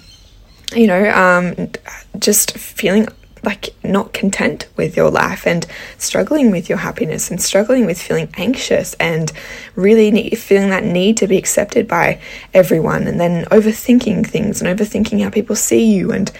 you 0.74 0.86
know, 0.86 1.10
um, 1.10 1.70
just 2.18 2.56
feeling 2.56 3.08
like 3.42 3.74
not 3.82 4.12
content 4.12 4.68
with 4.76 4.96
your 4.96 5.10
life 5.10 5.46
and 5.46 5.66
struggling 5.98 6.50
with 6.50 6.68
your 6.68 6.78
happiness 6.78 7.30
and 7.30 7.40
struggling 7.40 7.86
with 7.86 8.00
feeling 8.00 8.28
anxious 8.36 8.94
and 8.94 9.32
really 9.76 10.10
need, 10.10 10.36
feeling 10.38 10.70
that 10.70 10.84
need 10.84 11.16
to 11.16 11.26
be 11.26 11.38
accepted 11.38 11.88
by 11.88 12.20
everyone 12.52 13.06
and 13.06 13.18
then 13.18 13.44
overthinking 13.46 14.26
things 14.26 14.60
and 14.60 14.78
overthinking 14.78 15.22
how 15.22 15.30
people 15.30 15.56
see 15.56 15.94
you 15.94 16.12
and 16.12 16.30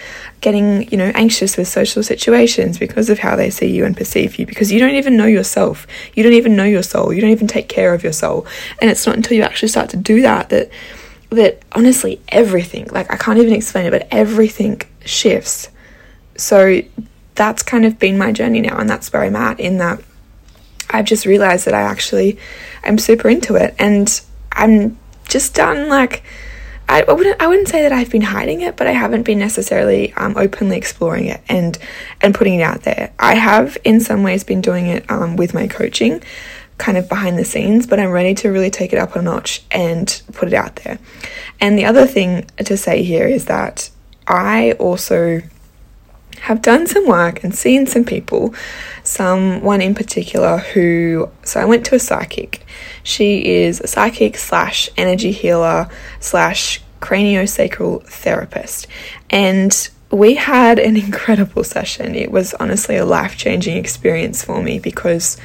getting 0.41 0.89
you 0.89 0.97
know 0.97 1.11
anxious 1.15 1.57
with 1.57 1.67
social 1.67 2.03
situations 2.03 2.77
because 2.77 3.09
of 3.09 3.19
how 3.19 3.35
they 3.35 3.49
see 3.49 3.67
you 3.67 3.85
and 3.85 3.97
perceive 3.97 4.37
you 4.37 4.45
because 4.45 4.71
you 4.71 4.79
don't 4.79 4.95
even 4.95 5.17
know 5.17 5.25
yourself. 5.25 5.87
You 6.13 6.23
don't 6.23 6.33
even 6.33 6.55
know 6.55 6.63
your 6.65 6.83
soul. 6.83 7.13
You 7.13 7.21
don't 7.21 7.31
even 7.31 7.47
take 7.47 7.67
care 7.67 7.93
of 7.93 8.03
your 8.03 8.13
soul. 8.13 8.45
And 8.79 8.89
it's 8.89 9.05
not 9.07 9.15
until 9.15 9.37
you 9.37 9.43
actually 9.43 9.69
start 9.69 9.89
to 9.91 9.97
do 9.97 10.21
that 10.21 10.49
that 10.49 10.69
that 11.31 11.63
honestly 11.71 12.21
everything 12.29 12.87
like 12.91 13.11
I 13.11 13.15
can't 13.15 13.39
even 13.39 13.53
explain 13.53 13.85
it 13.85 13.91
but 13.91 14.07
everything 14.11 14.81
shifts 15.05 15.69
so 16.41 16.81
that's 17.35 17.63
kind 17.63 17.85
of 17.85 17.99
been 17.99 18.17
my 18.17 18.31
journey 18.31 18.61
now, 18.61 18.77
and 18.77 18.89
that's 18.89 19.11
where 19.13 19.21
I'm 19.21 19.35
at 19.35 19.59
in 19.59 19.77
that 19.77 20.01
I've 20.89 21.05
just 21.05 21.25
realized 21.25 21.65
that 21.65 21.73
I 21.73 21.81
actually 21.81 22.37
am 22.83 22.97
super 22.97 23.29
into 23.29 23.55
it, 23.55 23.75
and 23.79 24.21
I'm 24.51 24.97
just 25.27 25.55
done 25.55 25.89
like. 25.89 26.23
I, 26.89 27.03
wouldn't 27.03 27.41
I 27.41 27.47
wouldn't 27.47 27.69
say 27.69 27.83
that 27.83 27.93
I've 27.93 28.09
been 28.09 28.21
hiding 28.21 28.59
it, 28.59 28.75
but 28.75 28.85
I 28.85 28.91
haven't 28.91 29.23
been 29.23 29.39
necessarily 29.39 30.11
um, 30.15 30.35
openly 30.35 30.75
exploring 30.75 31.27
it 31.27 31.41
and 31.47 31.77
and 32.19 32.35
putting 32.35 32.55
it 32.59 32.63
out 32.63 32.81
there. 32.81 33.13
I 33.17 33.35
have 33.35 33.77
in 33.85 34.01
some 34.01 34.23
ways 34.23 34.43
been 34.43 34.59
doing 34.59 34.87
it 34.87 35.09
um, 35.09 35.37
with 35.37 35.53
my 35.53 35.67
coaching, 35.67 36.21
kind 36.77 36.97
of 36.97 37.07
behind 37.07 37.37
the 37.37 37.45
scenes, 37.45 37.87
but 37.87 37.97
I'm 37.97 38.11
ready 38.11 38.33
to 38.35 38.49
really 38.49 38.69
take 38.69 38.91
it 38.91 38.99
up 38.99 39.15
a 39.15 39.21
notch 39.21 39.63
and 39.71 40.21
put 40.33 40.49
it 40.49 40.53
out 40.53 40.77
there. 40.77 40.99
And 41.61 41.77
the 41.77 41.85
other 41.85 42.05
thing 42.05 42.47
to 42.57 42.75
say 42.75 43.03
here 43.03 43.25
is 43.25 43.45
that 43.45 43.89
I 44.27 44.73
also 44.73 45.43
have 46.39 46.61
done 46.61 46.87
some 46.87 47.07
work 47.07 47.43
and 47.43 47.53
seen 47.53 47.85
some 47.85 48.03
people, 48.03 48.53
someone 49.03 49.81
in 49.81 49.93
particular 49.93 50.57
who, 50.57 51.29
so 51.43 51.59
I 51.59 51.65
went 51.65 51.85
to 51.87 51.95
a 51.95 51.99
psychic. 51.99 52.65
She 53.03 53.45
is 53.45 53.79
a 53.79 53.87
psychic 53.87 54.37
slash 54.37 54.89
energy 54.97 55.31
healer 55.31 55.89
slash 56.19 56.81
craniosacral 56.99 58.03
therapist. 58.03 58.87
And 59.29 59.89
we 60.11 60.35
had 60.35 60.79
an 60.79 60.97
incredible 61.05 61.63
session. 61.63 62.15
It 62.15 62.31
was 62.31 62.53
honestly 62.55 62.97
a 62.97 63.05
life 63.05 63.37
changing 63.37 63.77
experience 63.77 64.43
for 64.43 64.61
me 64.61 64.79
because 64.79 65.37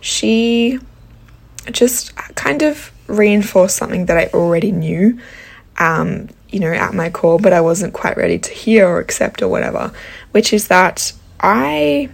she 0.00 0.78
just 1.70 2.14
kind 2.16 2.62
of 2.62 2.92
reinforced 3.06 3.76
something 3.76 4.06
that 4.06 4.16
I 4.16 4.26
already 4.34 4.72
knew. 4.72 5.18
Um, 5.78 6.28
you 6.50 6.60
know, 6.60 6.72
at 6.72 6.94
my 6.94 7.10
core, 7.10 7.40
but 7.40 7.52
I 7.52 7.60
wasn't 7.60 7.94
quite 7.94 8.16
ready 8.16 8.38
to 8.38 8.50
hear 8.52 8.86
or 8.86 9.00
accept 9.00 9.42
or 9.42 9.48
whatever, 9.48 9.92
which 10.34 10.52
is 10.52 10.66
that 10.66 11.12
I 11.38 12.08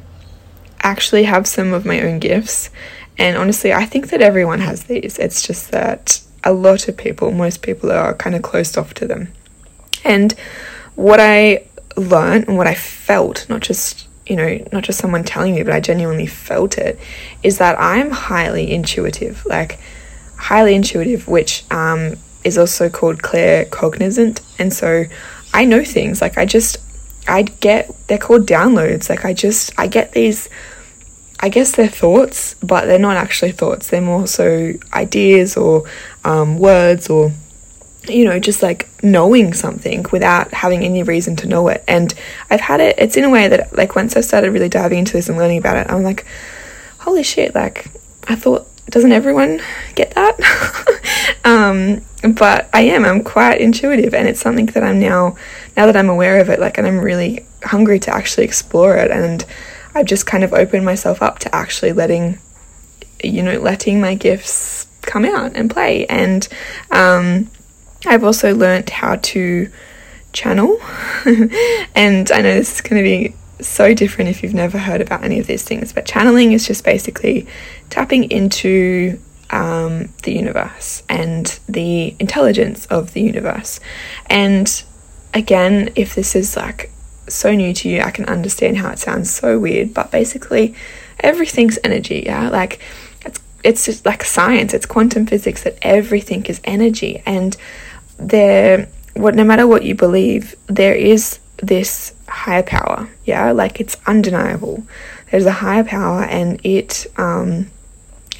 actually 0.82 1.24
have 1.24 1.46
some 1.46 1.72
of 1.72 1.86
my 1.86 2.02
own 2.02 2.18
gifts. 2.18 2.68
And 3.16 3.38
honestly, 3.38 3.72
I 3.72 3.86
think 3.86 4.10
that 4.10 4.20
everyone 4.20 4.60
has 4.60 4.84
these. 4.84 5.18
It's 5.18 5.46
just 5.46 5.70
that 5.70 6.20
a 6.44 6.52
lot 6.52 6.86
of 6.86 6.98
people, 6.98 7.30
most 7.30 7.62
people 7.62 7.90
are 7.90 8.12
kind 8.12 8.36
of 8.36 8.42
closed 8.42 8.76
off 8.76 8.92
to 8.94 9.06
them. 9.06 9.32
And 10.04 10.32
what 10.96 11.18
I 11.18 11.64
learned 11.96 12.48
and 12.48 12.58
what 12.58 12.66
I 12.66 12.74
felt, 12.74 13.48
not 13.48 13.60
just 13.60 14.06
you 14.26 14.36
know, 14.36 14.64
not 14.70 14.84
just 14.84 15.00
someone 15.00 15.24
telling 15.24 15.56
me, 15.56 15.62
but 15.64 15.72
I 15.72 15.80
genuinely 15.80 16.26
felt 16.26 16.78
it, 16.78 17.00
is 17.42 17.58
that 17.58 17.74
I'm 17.80 18.10
highly 18.10 18.70
intuitive, 18.70 19.44
like 19.46 19.80
highly 20.36 20.76
intuitive, 20.76 21.26
which 21.26 21.64
um, 21.72 22.16
is 22.44 22.56
also 22.56 22.88
called 22.88 23.22
claircognizant. 23.22 24.40
And 24.60 24.72
so 24.72 25.04
I 25.52 25.64
know 25.64 25.82
things 25.84 26.20
like 26.20 26.38
I 26.38 26.44
just, 26.46 26.76
I 27.30 27.42
get, 27.42 27.94
they're 28.08 28.18
called 28.18 28.46
downloads. 28.46 29.08
Like 29.08 29.24
I 29.24 29.32
just, 29.32 29.72
I 29.78 29.86
get 29.86 30.12
these, 30.12 30.48
I 31.38 31.48
guess 31.48 31.76
they're 31.76 31.88
thoughts, 31.88 32.54
but 32.62 32.84
they're 32.86 32.98
not 32.98 33.16
actually 33.16 33.52
thoughts. 33.52 33.88
They're 33.88 34.02
more 34.02 34.26
so 34.26 34.74
ideas 34.92 35.56
or 35.56 35.84
um, 36.24 36.58
words 36.58 37.08
or, 37.08 37.32
you 38.08 38.24
know, 38.24 38.38
just 38.38 38.62
like 38.62 38.88
knowing 39.02 39.54
something 39.54 40.04
without 40.10 40.52
having 40.52 40.84
any 40.84 41.02
reason 41.02 41.36
to 41.36 41.46
know 41.46 41.68
it. 41.68 41.84
And 41.86 42.12
I've 42.50 42.60
had 42.60 42.80
it, 42.80 42.96
it's 42.98 43.16
in 43.16 43.24
a 43.24 43.30
way 43.30 43.48
that, 43.48 43.76
like, 43.76 43.94
once 43.94 44.16
I 44.16 44.22
started 44.22 44.50
really 44.50 44.68
diving 44.68 44.98
into 44.98 45.12
this 45.12 45.28
and 45.28 45.38
learning 45.38 45.58
about 45.58 45.76
it, 45.76 45.86
I'm 45.90 46.02
like, 46.02 46.26
holy 46.98 47.22
shit, 47.22 47.54
like, 47.54 47.86
I 48.26 48.36
thought 48.36 48.66
doesn't 48.90 49.12
everyone 49.12 49.60
get 49.94 50.14
that? 50.14 51.40
um, 51.44 52.02
but 52.34 52.68
I 52.72 52.82
am, 52.82 53.04
I'm 53.04 53.22
quite 53.22 53.60
intuitive, 53.60 54.14
and 54.14 54.28
it's 54.28 54.40
something 54.40 54.66
that 54.66 54.82
I'm 54.82 55.00
now, 55.00 55.36
now 55.76 55.86
that 55.86 55.96
I'm 55.96 56.08
aware 56.08 56.40
of 56.40 56.48
it, 56.48 56.60
like, 56.60 56.76
and 56.76 56.86
I'm 56.86 56.98
really 56.98 57.46
hungry 57.64 57.98
to 58.00 58.14
actually 58.14 58.44
explore 58.44 58.96
it. 58.96 59.10
And 59.10 59.44
I've 59.94 60.06
just 60.06 60.26
kind 60.26 60.44
of 60.44 60.52
opened 60.52 60.84
myself 60.84 61.22
up 61.22 61.38
to 61.40 61.54
actually 61.54 61.92
letting, 61.92 62.38
you 63.22 63.42
know, 63.42 63.58
letting 63.58 64.00
my 64.00 64.14
gifts 64.14 64.86
come 65.02 65.24
out 65.24 65.52
and 65.54 65.70
play. 65.70 66.06
And 66.06 66.46
um, 66.90 67.50
I've 68.06 68.24
also 68.24 68.54
learned 68.54 68.90
how 68.90 69.16
to 69.16 69.70
channel. 70.32 70.78
and 71.94 72.30
I 72.30 72.40
know 72.42 72.54
this 72.54 72.74
is 72.74 72.80
going 72.80 73.02
to 73.02 73.08
be 73.08 73.34
so 73.62 73.94
different 73.94 74.30
if 74.30 74.42
you've 74.42 74.54
never 74.54 74.78
heard 74.78 75.00
about 75.00 75.24
any 75.24 75.38
of 75.38 75.46
these 75.46 75.64
things, 75.64 75.92
but 75.92 76.06
channeling 76.06 76.52
is 76.52 76.66
just 76.66 76.84
basically 76.84 77.46
tapping 77.88 78.30
into 78.30 79.18
um, 79.50 80.08
the 80.22 80.32
universe 80.32 81.02
and 81.08 81.58
the 81.68 82.14
intelligence 82.18 82.86
of 82.86 83.12
the 83.12 83.20
universe. 83.20 83.80
And 84.26 84.82
again, 85.34 85.90
if 85.96 86.14
this 86.14 86.34
is 86.34 86.56
like 86.56 86.90
so 87.28 87.54
new 87.54 87.72
to 87.74 87.88
you, 87.88 88.00
I 88.00 88.10
can 88.10 88.24
understand 88.26 88.78
how 88.78 88.90
it 88.90 88.98
sounds 88.98 89.30
so 89.30 89.58
weird, 89.58 89.94
but 89.94 90.10
basically, 90.10 90.74
everything's 91.20 91.78
energy, 91.84 92.22
yeah? 92.26 92.48
Like, 92.48 92.80
it's, 93.24 93.40
it's 93.62 93.84
just 93.86 94.06
like 94.06 94.24
science, 94.24 94.74
it's 94.74 94.86
quantum 94.86 95.26
physics 95.26 95.62
that 95.64 95.78
everything 95.82 96.44
is 96.46 96.60
energy. 96.64 97.22
And 97.26 97.56
there, 98.18 98.88
what, 99.14 99.34
no 99.34 99.44
matter 99.44 99.66
what 99.66 99.84
you 99.84 99.94
believe, 99.94 100.56
there 100.66 100.94
is 100.94 101.38
this 101.62 102.14
higher 102.28 102.62
power, 102.62 103.08
yeah? 103.24 103.52
Like, 103.52 103.80
it's 103.80 103.96
undeniable. 104.06 104.84
There's 105.30 105.46
a 105.46 105.52
higher 105.52 105.84
power, 105.84 106.24
and 106.24 106.60
it, 106.64 107.06
um, 107.16 107.70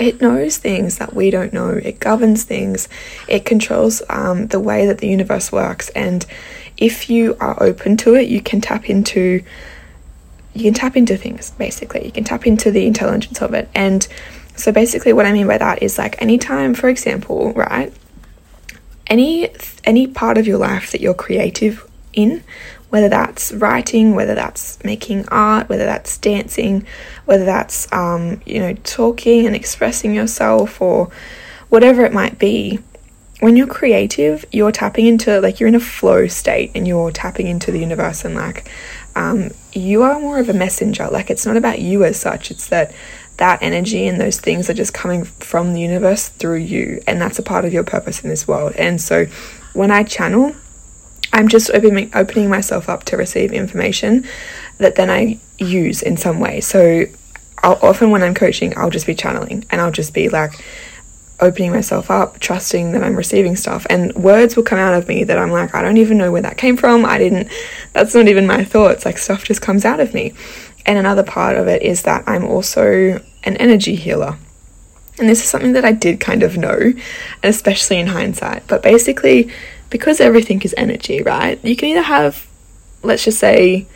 it 0.00 0.22
knows 0.22 0.56
things 0.56 0.96
that 0.98 1.14
we 1.14 1.30
don't 1.30 1.52
know. 1.52 1.70
It 1.70 2.00
governs 2.00 2.44
things. 2.44 2.88
It 3.28 3.44
controls 3.44 4.02
um, 4.08 4.46
the 4.46 4.58
way 4.58 4.86
that 4.86 4.98
the 4.98 5.08
universe 5.08 5.52
works. 5.52 5.90
And 5.90 6.24
if 6.78 7.10
you 7.10 7.36
are 7.38 7.62
open 7.62 7.98
to 7.98 8.14
it, 8.14 8.28
you 8.28 8.40
can 8.40 8.60
tap 8.60 8.88
into 8.88 9.44
you 10.52 10.64
can 10.64 10.74
tap 10.74 10.96
into 10.96 11.16
things 11.16 11.52
basically. 11.52 12.04
You 12.04 12.10
can 12.10 12.24
tap 12.24 12.46
into 12.46 12.72
the 12.72 12.86
intelligence 12.86 13.40
of 13.40 13.54
it. 13.54 13.68
And 13.74 14.08
so 14.56 14.72
basically 14.72 15.12
what 15.12 15.26
I 15.26 15.32
mean 15.32 15.46
by 15.46 15.58
that 15.58 15.82
is 15.82 15.96
like 15.96 16.20
anytime, 16.20 16.74
for 16.74 16.88
example, 16.88 17.52
right? 17.52 17.92
Any 19.06 19.50
any 19.84 20.06
part 20.06 20.38
of 20.38 20.46
your 20.46 20.58
life 20.58 20.92
that 20.92 21.00
you're 21.00 21.14
creative 21.14 21.88
in 22.12 22.42
whether 22.90 23.08
that's 23.08 23.52
writing, 23.52 24.14
whether 24.14 24.34
that's 24.34 24.82
making 24.84 25.26
art, 25.28 25.68
whether 25.68 25.86
that's 25.86 26.18
dancing, 26.18 26.84
whether 27.24 27.44
that's, 27.44 27.90
um, 27.92 28.40
you 28.44 28.58
know, 28.58 28.74
talking 28.84 29.46
and 29.46 29.56
expressing 29.56 30.14
yourself 30.14 30.80
or 30.82 31.10
whatever 31.68 32.04
it 32.04 32.12
might 32.12 32.38
be. 32.38 32.78
When 33.38 33.56
you're 33.56 33.66
creative, 33.66 34.44
you're 34.52 34.72
tapping 34.72 35.06
into, 35.06 35.40
like, 35.40 35.60
you're 35.60 35.68
in 35.68 35.74
a 35.74 35.80
flow 35.80 36.26
state 36.26 36.72
and 36.74 36.86
you're 36.86 37.10
tapping 37.10 37.46
into 37.46 37.72
the 37.72 37.78
universe 37.78 38.24
and, 38.24 38.34
like, 38.34 38.68
um, 39.16 39.50
you 39.72 40.02
are 40.02 40.20
more 40.20 40.38
of 40.38 40.48
a 40.48 40.52
messenger. 40.52 41.08
Like, 41.10 41.30
it's 41.30 41.46
not 41.46 41.56
about 41.56 41.78
you 41.78 42.04
as 42.04 42.20
such, 42.20 42.50
it's 42.50 42.68
that 42.68 42.92
that 43.38 43.62
energy 43.62 44.06
and 44.06 44.20
those 44.20 44.38
things 44.38 44.68
are 44.68 44.74
just 44.74 44.92
coming 44.92 45.24
from 45.24 45.72
the 45.72 45.80
universe 45.80 46.28
through 46.28 46.58
you. 46.58 47.00
And 47.06 47.18
that's 47.18 47.38
a 47.38 47.42
part 47.42 47.64
of 47.64 47.72
your 47.72 47.84
purpose 47.84 48.22
in 48.22 48.28
this 48.28 48.46
world. 48.46 48.74
And 48.76 49.00
so 49.00 49.24
when 49.72 49.90
I 49.90 50.02
channel, 50.02 50.54
I'm 51.32 51.48
just 51.48 51.70
opening 51.70 52.10
opening 52.14 52.48
myself 52.48 52.88
up 52.88 53.04
to 53.04 53.16
receive 53.16 53.52
information 53.52 54.26
that 54.78 54.96
then 54.96 55.10
I 55.10 55.38
use 55.58 56.02
in 56.02 56.16
some 56.16 56.40
way. 56.40 56.60
So 56.60 57.04
I'll, 57.62 57.78
often 57.82 58.10
when 58.10 58.22
I'm 58.22 58.34
coaching, 58.34 58.76
I'll 58.76 58.90
just 58.90 59.06
be 59.06 59.14
channeling 59.14 59.64
and 59.70 59.80
I'll 59.80 59.90
just 59.90 60.14
be 60.14 60.28
like 60.28 60.52
opening 61.40 61.72
myself 61.72 62.10
up, 62.10 62.38
trusting 62.38 62.92
that 62.92 63.02
I'm 63.02 63.16
receiving 63.16 63.56
stuff, 63.56 63.86
and 63.88 64.14
words 64.14 64.56
will 64.56 64.62
come 64.62 64.78
out 64.78 64.94
of 64.94 65.08
me 65.08 65.24
that 65.24 65.38
I'm 65.38 65.50
like, 65.50 65.74
I 65.74 65.82
don't 65.82 65.96
even 65.96 66.18
know 66.18 66.30
where 66.30 66.42
that 66.42 66.58
came 66.58 66.76
from. 66.76 67.04
I 67.04 67.18
didn't. 67.18 67.48
That's 67.92 68.14
not 68.14 68.28
even 68.28 68.46
my 68.46 68.64
thoughts. 68.64 69.04
Like 69.04 69.18
stuff 69.18 69.44
just 69.44 69.62
comes 69.62 69.84
out 69.84 70.00
of 70.00 70.14
me. 70.14 70.34
And 70.86 70.98
another 70.98 71.22
part 71.22 71.56
of 71.56 71.68
it 71.68 71.82
is 71.82 72.02
that 72.02 72.24
I'm 72.26 72.44
also 72.44 73.20
an 73.44 73.56
energy 73.56 73.94
healer. 73.94 74.36
And 75.18 75.28
this 75.28 75.42
is 75.42 75.48
something 75.50 75.74
that 75.74 75.84
I 75.84 75.92
did 75.92 76.18
kind 76.20 76.42
of 76.42 76.56
know, 76.56 76.78
and 76.78 76.94
especially 77.42 77.98
in 77.98 78.06
hindsight. 78.06 78.66
But 78.66 78.82
basically, 78.82 79.50
because 79.90 80.20
everything 80.20 80.62
is 80.62 80.74
energy, 80.76 81.22
right? 81.22 81.62
You 81.64 81.76
can 81.76 81.88
either 81.88 82.02
have, 82.02 82.46
let's 83.02 83.24
just 83.24 83.38
say, 83.38 83.86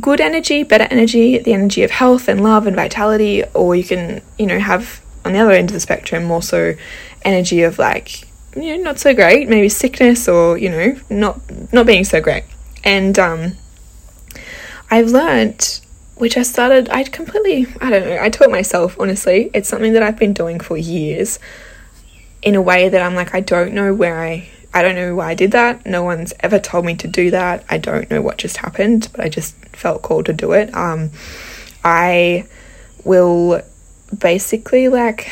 good 0.00 0.20
energy, 0.20 0.62
better 0.62 0.88
energy, 0.90 1.38
the 1.38 1.52
energy 1.52 1.82
of 1.82 1.90
health 1.90 2.28
and 2.28 2.42
love 2.42 2.66
and 2.66 2.74
vitality, 2.74 3.44
or 3.54 3.76
you 3.76 3.84
can, 3.84 4.22
you 4.38 4.46
know, 4.46 4.58
have 4.58 5.00
on 5.24 5.32
the 5.32 5.38
other 5.38 5.52
end 5.52 5.70
of 5.70 5.74
the 5.74 5.80
spectrum 5.80 6.24
more 6.24 6.42
so 6.42 6.74
energy 7.22 7.62
of 7.62 7.78
like, 7.78 8.22
you 8.56 8.76
know, 8.76 8.82
not 8.82 8.98
so 8.98 9.14
great, 9.14 9.48
maybe 9.48 9.68
sickness 9.68 10.28
or, 10.28 10.56
you 10.56 10.70
know, 10.70 10.96
not 11.10 11.40
not 11.72 11.86
being 11.86 12.04
so 12.04 12.20
great. 12.20 12.44
And 12.84 13.18
um 13.18 13.52
I've 14.90 15.08
learned 15.08 15.80
which 16.16 16.36
I 16.36 16.42
started 16.42 16.88
I 16.88 17.04
completely 17.04 17.66
I 17.80 17.90
don't 17.90 18.04
know, 18.08 18.18
I 18.20 18.30
taught 18.30 18.50
myself 18.50 18.98
honestly. 18.98 19.50
It's 19.52 19.68
something 19.68 19.92
that 19.92 20.02
I've 20.02 20.18
been 20.18 20.32
doing 20.32 20.60
for 20.60 20.76
years 20.76 21.38
in 22.40 22.54
a 22.54 22.62
way 22.62 22.88
that 22.88 23.02
I'm 23.02 23.14
like 23.14 23.34
I 23.34 23.40
don't 23.40 23.74
know 23.74 23.92
where 23.92 24.20
I 24.20 24.48
I 24.72 24.82
don't 24.82 24.94
know 24.94 25.14
why 25.14 25.30
I 25.30 25.34
did 25.34 25.52
that. 25.52 25.86
No 25.86 26.02
one's 26.02 26.34
ever 26.40 26.58
told 26.58 26.84
me 26.84 26.94
to 26.96 27.08
do 27.08 27.30
that. 27.30 27.64
I 27.70 27.78
don't 27.78 28.10
know 28.10 28.20
what 28.20 28.38
just 28.38 28.58
happened, 28.58 29.08
but 29.12 29.24
I 29.24 29.28
just 29.28 29.54
felt 29.74 30.02
called 30.02 30.26
to 30.26 30.32
do 30.32 30.52
it. 30.52 30.74
Um, 30.74 31.10
I 31.84 32.46
will 33.04 33.62
basically 34.16 34.88
like 34.88 35.28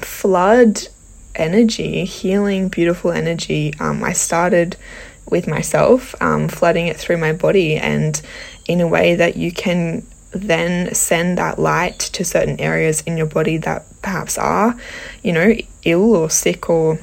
flood 0.00 0.88
energy, 1.34 2.04
healing, 2.04 2.68
beautiful 2.68 3.10
energy. 3.10 3.74
Um, 3.80 4.02
I 4.04 4.12
started 4.12 4.76
with 5.28 5.48
myself, 5.48 6.14
um, 6.22 6.48
flooding 6.48 6.86
it 6.86 6.96
through 6.96 7.16
my 7.16 7.32
body, 7.32 7.76
and 7.76 8.20
in 8.68 8.80
a 8.80 8.86
way 8.86 9.16
that 9.16 9.36
you 9.36 9.52
can 9.52 10.06
then 10.30 10.94
send 10.94 11.38
that 11.38 11.58
light 11.58 11.98
to 11.98 12.24
certain 12.24 12.60
areas 12.60 13.00
in 13.02 13.16
your 13.16 13.26
body 13.26 13.56
that 13.58 13.84
perhaps 14.02 14.38
are, 14.38 14.76
you 15.22 15.32
know, 15.32 15.54
ill 15.84 16.14
or 16.14 16.30
sick 16.30 16.68
or 16.68 16.98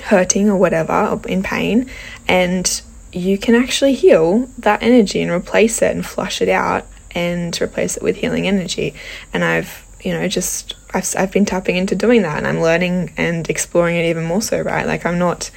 hurting 0.00 0.48
or 0.48 0.56
whatever, 0.56 0.92
or 0.92 1.20
in 1.28 1.42
pain, 1.42 1.90
and 2.28 2.82
you 3.12 3.38
can 3.38 3.54
actually 3.54 3.94
heal 3.94 4.48
that 4.58 4.82
energy 4.82 5.22
and 5.22 5.30
replace 5.30 5.80
it 5.80 5.94
and 5.94 6.04
flush 6.04 6.42
it 6.42 6.48
out 6.48 6.86
and 7.12 7.58
replace 7.62 7.96
it 7.96 8.02
with 8.02 8.16
healing 8.16 8.46
energy. 8.46 8.94
And 9.32 9.42
I've, 9.42 9.86
you 10.02 10.12
know, 10.12 10.28
just 10.28 10.74
I've, 10.92 11.06
I've 11.18 11.32
been 11.32 11.46
tapping 11.46 11.76
into 11.76 11.94
doing 11.94 12.22
that 12.22 12.36
and 12.36 12.46
I'm 12.46 12.60
learning 12.60 13.14
and 13.16 13.48
exploring 13.48 13.96
it 13.96 14.10
even 14.10 14.24
more 14.24 14.42
so, 14.42 14.60
right? 14.60 14.86
Like 14.86 15.06
I'm 15.06 15.18
not, 15.18 15.50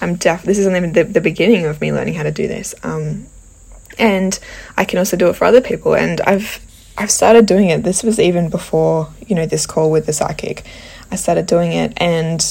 I'm 0.00 0.16
deaf. 0.16 0.42
This 0.42 0.58
isn't 0.58 0.74
even 0.74 0.92
the, 0.92 1.04
the 1.04 1.20
beginning 1.20 1.66
of 1.66 1.80
me 1.80 1.92
learning 1.92 2.14
how 2.14 2.24
to 2.24 2.32
do 2.32 2.48
this. 2.48 2.74
Um, 2.82 3.26
and 3.96 4.38
I 4.76 4.84
can 4.84 4.98
also 4.98 5.16
do 5.16 5.28
it 5.28 5.36
for 5.36 5.44
other 5.44 5.60
people. 5.60 5.94
And 5.94 6.20
I've, 6.22 6.60
I've 6.96 7.12
started 7.12 7.46
doing 7.46 7.68
it. 7.68 7.84
This 7.84 8.02
was 8.02 8.18
even 8.18 8.50
before, 8.50 9.08
you 9.24 9.36
know, 9.36 9.46
this 9.46 9.66
call 9.66 9.92
with 9.92 10.06
the 10.06 10.12
psychic. 10.12 10.64
I 11.12 11.16
started 11.16 11.46
doing 11.46 11.72
it 11.72 11.92
and 11.96 12.44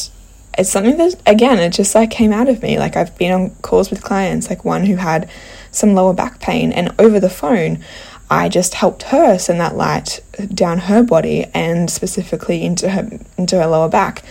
it's 0.57 0.69
something 0.69 0.97
that 0.97 1.15
again 1.25 1.59
it 1.59 1.71
just 1.71 1.93
like 1.93 2.11
came 2.11 2.33
out 2.33 2.49
of 2.49 2.61
me. 2.61 2.79
Like 2.79 2.95
i've 2.95 3.17
been 3.17 3.31
on 3.31 3.49
calls 3.61 3.89
with 3.89 4.03
clients 4.03 4.49
like 4.49 4.65
one 4.65 4.85
who 4.85 4.95
had 4.95 5.29
some 5.71 5.93
lower 5.93 6.13
back 6.13 6.39
pain 6.39 6.71
and 6.71 6.93
over 6.97 7.19
the 7.19 7.29
phone 7.29 7.83
i 8.29 8.49
just 8.49 8.73
helped 8.73 9.03
her 9.03 9.37
send 9.37 9.59
that 9.59 9.75
light 9.75 10.19
down 10.53 10.79
her 10.79 11.03
body 11.03 11.45
and 11.53 11.89
specifically 11.89 12.63
into 12.63 12.89
her 12.89 13.09
into 13.37 13.57
her 13.57 13.67
lower 13.67 13.89
back. 13.89 14.23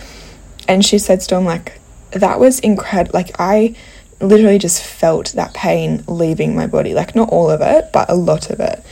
And 0.67 0.85
she 0.85 0.99
said 0.99 1.21
storm 1.21 1.45
like 1.45 1.79
that 2.11 2.39
was 2.39 2.59
incredible 2.59 3.11
like 3.13 3.31
i 3.39 3.75
literally 4.19 4.57
just 4.57 4.83
felt 4.83 5.33
that 5.33 5.53
pain 5.53 6.03
leaving 6.07 6.55
my 6.55 6.65
body. 6.65 6.95
Like 6.95 7.15
not 7.15 7.29
all 7.29 7.49
of 7.49 7.61
it 7.61 7.91
but 7.93 8.09
a 8.09 8.15
lot 8.15 8.49
of 8.49 8.59
it. 8.59 8.83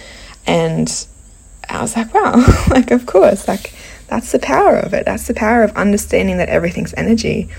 And 0.47 0.89
i 1.67 1.81
was 1.81 1.95
like 1.95 2.13
wow 2.13 2.35
like 2.69 2.91
of 2.91 3.05
course 3.07 3.47
like 3.47 3.73
that's 4.07 4.31
the 4.31 4.39
power 4.39 4.77
of 4.77 4.93
it. 4.93 5.05
That's 5.05 5.27
the 5.27 5.33
power 5.33 5.63
of 5.63 5.71
understanding 5.75 6.37
that 6.37 6.49
everything's 6.49 6.93
energy 6.95 7.49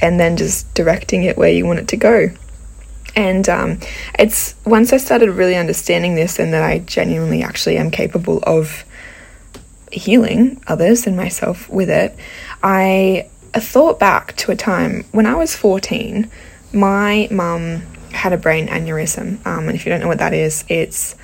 and 0.00 0.18
then 0.18 0.36
just 0.36 0.72
directing 0.74 1.22
it 1.24 1.36
where 1.36 1.50
you 1.50 1.66
want 1.66 1.78
it 1.78 1.88
to 1.88 1.96
go. 1.96 2.30
And 3.14 3.48
um, 3.48 3.78
it's 4.18 4.54
once 4.64 4.92
I 4.92 4.96
started 4.96 5.30
really 5.30 5.56
understanding 5.56 6.14
this 6.14 6.38
and 6.38 6.52
that 6.54 6.62
I 6.62 6.78
genuinely 6.78 7.42
actually 7.42 7.76
am 7.76 7.90
capable 7.90 8.42
of 8.44 8.84
healing 9.92 10.62
others 10.66 11.06
and 11.06 11.16
myself 11.16 11.68
with 11.68 11.90
it, 11.90 12.16
I 12.62 13.28
thought 13.54 14.00
back 14.00 14.34
to 14.36 14.50
a 14.50 14.56
time 14.56 15.04
when 15.12 15.26
I 15.26 15.34
was 15.34 15.54
14. 15.54 16.30
My 16.72 17.28
mum 17.30 17.82
had 18.12 18.32
a 18.32 18.38
brain 18.38 18.68
aneurysm. 18.68 19.44
Um, 19.46 19.68
and 19.68 19.74
if 19.74 19.84
you 19.84 19.90
don't 19.90 20.00
know 20.00 20.08
what 20.08 20.18
that 20.18 20.32
is, 20.32 20.64
it's 20.68 21.14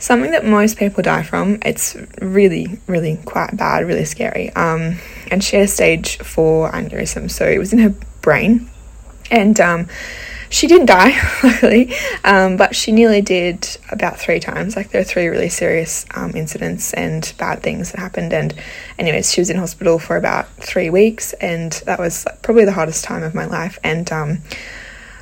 something 0.00 0.32
that 0.32 0.44
most 0.44 0.78
people 0.78 1.02
die 1.02 1.22
from. 1.22 1.58
It's 1.62 1.96
really, 2.20 2.80
really 2.88 3.18
quite 3.24 3.56
bad, 3.56 3.86
really 3.86 4.06
scary. 4.06 4.50
Um, 4.54 4.96
and 5.30 5.44
she 5.44 5.56
had 5.56 5.66
a 5.66 5.68
stage 5.68 6.18
four 6.18 6.72
aneurysm, 6.72 7.30
so 7.30 7.46
it 7.46 7.58
was 7.58 7.72
in 7.72 7.78
her 7.78 7.94
brain. 8.22 8.68
And 9.30 9.60
um, 9.60 9.86
she 10.48 10.66
didn't 10.66 10.86
die, 10.86 11.12
luckily, 11.44 11.94
um, 12.24 12.56
but 12.56 12.74
she 12.74 12.90
nearly 12.90 13.20
did 13.20 13.68
about 13.92 14.18
three 14.18 14.40
times. 14.40 14.74
Like, 14.74 14.90
there 14.90 15.00
are 15.00 15.04
three 15.04 15.28
really 15.28 15.50
serious 15.50 16.04
um, 16.14 16.34
incidents 16.34 16.92
and 16.94 17.32
bad 17.38 17.62
things 17.62 17.92
that 17.92 18.00
happened. 18.00 18.32
And, 18.32 18.54
anyways, 18.98 19.32
she 19.32 19.40
was 19.40 19.50
in 19.50 19.58
hospital 19.58 20.00
for 20.00 20.16
about 20.16 20.48
three 20.56 20.90
weeks, 20.90 21.34
and 21.34 21.72
that 21.86 22.00
was 22.00 22.26
probably 22.42 22.64
the 22.64 22.72
hardest 22.72 23.04
time 23.04 23.22
of 23.22 23.34
my 23.34 23.44
life. 23.44 23.78
And, 23.84 24.10
um, 24.10 24.38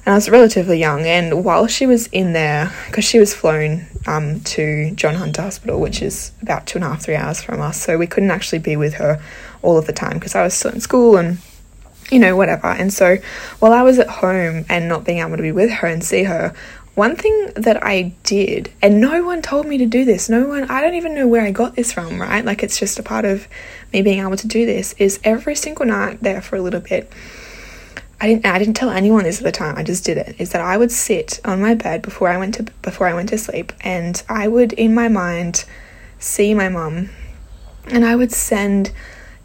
and 0.08 0.14
I 0.14 0.16
was 0.16 0.30
relatively 0.30 0.78
young. 0.78 1.04
And 1.06 1.44
while 1.44 1.66
she 1.66 1.84
was 1.84 2.06
in 2.06 2.32
there, 2.32 2.72
because 2.86 3.04
she 3.04 3.18
was 3.18 3.34
flown 3.34 3.86
um, 4.06 4.40
to 4.40 4.90
John 4.92 5.14
Hunter 5.14 5.42
Hospital, 5.42 5.78
which 5.78 6.00
is 6.00 6.32
about 6.40 6.66
two 6.66 6.78
and 6.78 6.84
a 6.86 6.88
half, 6.88 7.02
three 7.02 7.14
hours 7.14 7.42
from 7.42 7.60
us, 7.60 7.78
so 7.78 7.98
we 7.98 8.06
couldn't 8.06 8.30
actually 8.30 8.60
be 8.60 8.74
with 8.74 8.94
her 8.94 9.22
all 9.60 9.76
of 9.76 9.86
the 9.86 9.92
time 9.92 10.14
because 10.14 10.34
I 10.34 10.42
was 10.42 10.54
still 10.54 10.70
in 10.70 10.80
school 10.80 11.18
and 11.18 11.36
you 12.10 12.18
know, 12.18 12.36
whatever. 12.36 12.68
And 12.68 12.90
so 12.90 13.18
while 13.58 13.74
I 13.74 13.82
was 13.82 13.98
at 13.98 14.08
home 14.08 14.64
and 14.70 14.88
not 14.88 15.04
being 15.04 15.18
able 15.18 15.36
to 15.36 15.42
be 15.42 15.52
with 15.52 15.70
her 15.70 15.86
and 15.86 16.02
see 16.02 16.22
her, 16.22 16.54
one 16.94 17.14
thing 17.14 17.52
that 17.54 17.84
I 17.84 18.14
did, 18.22 18.72
and 18.80 19.02
no 19.02 19.22
one 19.24 19.42
told 19.42 19.66
me 19.66 19.76
to 19.76 19.84
do 19.84 20.06
this, 20.06 20.30
no 20.30 20.46
one, 20.46 20.70
I 20.70 20.80
don't 20.80 20.94
even 20.94 21.14
know 21.14 21.28
where 21.28 21.42
I 21.42 21.50
got 21.50 21.76
this 21.76 21.92
from, 21.92 22.18
right? 22.18 22.42
Like 22.42 22.62
it's 22.62 22.78
just 22.78 22.98
a 22.98 23.02
part 23.02 23.26
of 23.26 23.46
me 23.92 24.00
being 24.00 24.20
able 24.20 24.38
to 24.38 24.48
do 24.48 24.64
this, 24.64 24.94
is 24.94 25.20
every 25.22 25.54
single 25.54 25.84
night 25.84 26.22
there 26.22 26.40
for 26.40 26.56
a 26.56 26.62
little 26.62 26.80
bit, 26.80 27.12
I 28.20 28.26
didn't 28.26 28.46
I 28.46 28.58
didn't 28.58 28.74
tell 28.74 28.90
anyone 28.90 29.24
this 29.24 29.38
at 29.38 29.44
the 29.44 29.52
time. 29.52 29.76
I 29.76 29.84
just 29.84 30.04
did 30.04 30.18
it. 30.18 30.36
Is 30.38 30.50
that 30.50 30.60
I 30.60 30.76
would 30.76 30.90
sit 30.90 31.40
on 31.44 31.60
my 31.60 31.74
bed 31.74 32.02
before 32.02 32.28
I 32.28 32.36
went 32.36 32.54
to 32.54 32.64
before 32.82 33.06
I 33.06 33.14
went 33.14 33.28
to 33.30 33.38
sleep 33.38 33.72
and 33.80 34.20
I 34.28 34.48
would 34.48 34.72
in 34.72 34.94
my 34.94 35.08
mind 35.08 35.64
see 36.18 36.52
my 36.52 36.68
mum 36.68 37.10
and 37.86 38.04
I 38.04 38.16
would 38.16 38.32
send 38.32 38.92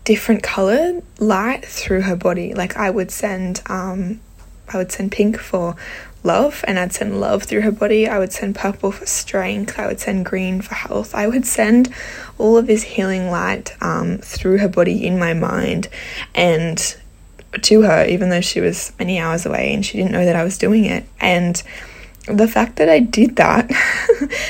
different 0.06 0.44
colored 0.44 1.04
light 1.20 1.66
through 1.66 2.02
her 2.02 2.16
body. 2.16 2.54
Like 2.54 2.76
I 2.76 2.90
would 2.90 3.12
send 3.12 3.62
um 3.68 4.20
I 4.72 4.78
would 4.78 4.92
send 4.92 5.12
pink 5.12 5.38
for 5.38 5.76
love 6.24 6.64
and 6.68 6.80
I'd 6.80 6.94
send 6.94 7.20
love 7.20 7.44
through 7.44 7.62
her 7.62 7.72
body. 7.72 8.08
I 8.08 8.18
would 8.18 8.34
send 8.34 8.56
purple 8.56 8.92
for 8.92 9.06
strength. 9.06 9.78
I 9.78 9.86
would 9.86 10.00
send 10.00 10.26
green 10.26 10.62
for 10.62 10.74
health. 10.74 11.14
I 11.14 11.28
would 11.28 11.46
send 11.46 11.94
all 12.40 12.58
of 12.58 12.66
this 12.66 12.82
healing 12.82 13.30
light 13.30 13.76
um, 13.82 14.18
through 14.18 14.60
her 14.60 14.70
body 14.70 15.06
in 15.06 15.20
my 15.20 15.34
mind. 15.34 15.90
And 16.34 16.96
to 17.62 17.82
her, 17.84 18.06
even 18.06 18.30
though 18.30 18.42
she 18.42 18.62
was 18.62 18.94
many 19.00 19.20
hours 19.20 19.46
away 19.46 19.74
and 19.74 19.86
she 19.86 19.98
didn't 19.98 20.12
know 20.12 20.26
that 20.26 20.36
I 20.36 20.44
was 20.44 20.58
doing 20.58 20.86
it. 20.86 21.06
And 21.20 21.62
the 22.26 22.48
fact 22.48 22.78
that 22.78 22.90
I 22.90 23.00
did 23.00 23.36
that 23.36 23.70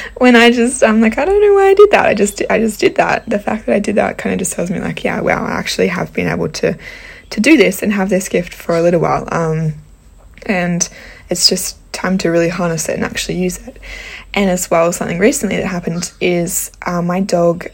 when 0.17 0.35
I 0.35 0.51
just 0.51 0.83
I'm 0.83 1.01
like 1.01 1.17
I 1.17 1.25
don't 1.25 1.41
know 1.41 1.55
why 1.55 1.69
I 1.69 1.73
did 1.73 1.91
that. 1.91 2.05
I 2.05 2.13
just 2.13 2.41
I 2.49 2.59
just 2.59 2.79
did 2.79 2.95
that. 2.95 3.27
The 3.27 3.39
fact 3.39 3.65
that 3.65 3.75
I 3.75 3.79
did 3.79 3.95
that 3.95 4.17
kind 4.17 4.33
of 4.33 4.39
just 4.39 4.53
tells 4.53 4.69
me 4.69 4.79
like 4.79 5.03
yeah, 5.03 5.21
wow, 5.21 5.43
I 5.43 5.51
actually 5.51 5.87
have 5.87 6.13
been 6.13 6.27
able 6.27 6.49
to 6.49 6.77
to 7.31 7.41
do 7.41 7.57
this 7.57 7.81
and 7.81 7.91
have 7.93 8.09
this 8.09 8.29
gift 8.29 8.53
for 8.53 8.75
a 8.75 8.81
little 8.81 9.01
while. 9.01 9.27
Um 9.31 9.73
and 10.45 10.87
it's 11.29 11.49
just 11.49 11.77
time 11.93 12.17
to 12.19 12.29
really 12.29 12.49
harness 12.49 12.89
it 12.89 12.95
and 12.95 13.03
actually 13.03 13.37
use 13.37 13.65
it. 13.67 13.79
And 14.33 14.49
as 14.49 14.69
well, 14.69 14.91
something 14.91 15.19
recently 15.19 15.57
that 15.57 15.67
happened 15.67 16.11
is 16.19 16.71
uh, 16.85 17.01
my 17.01 17.21
dog, 17.21 17.67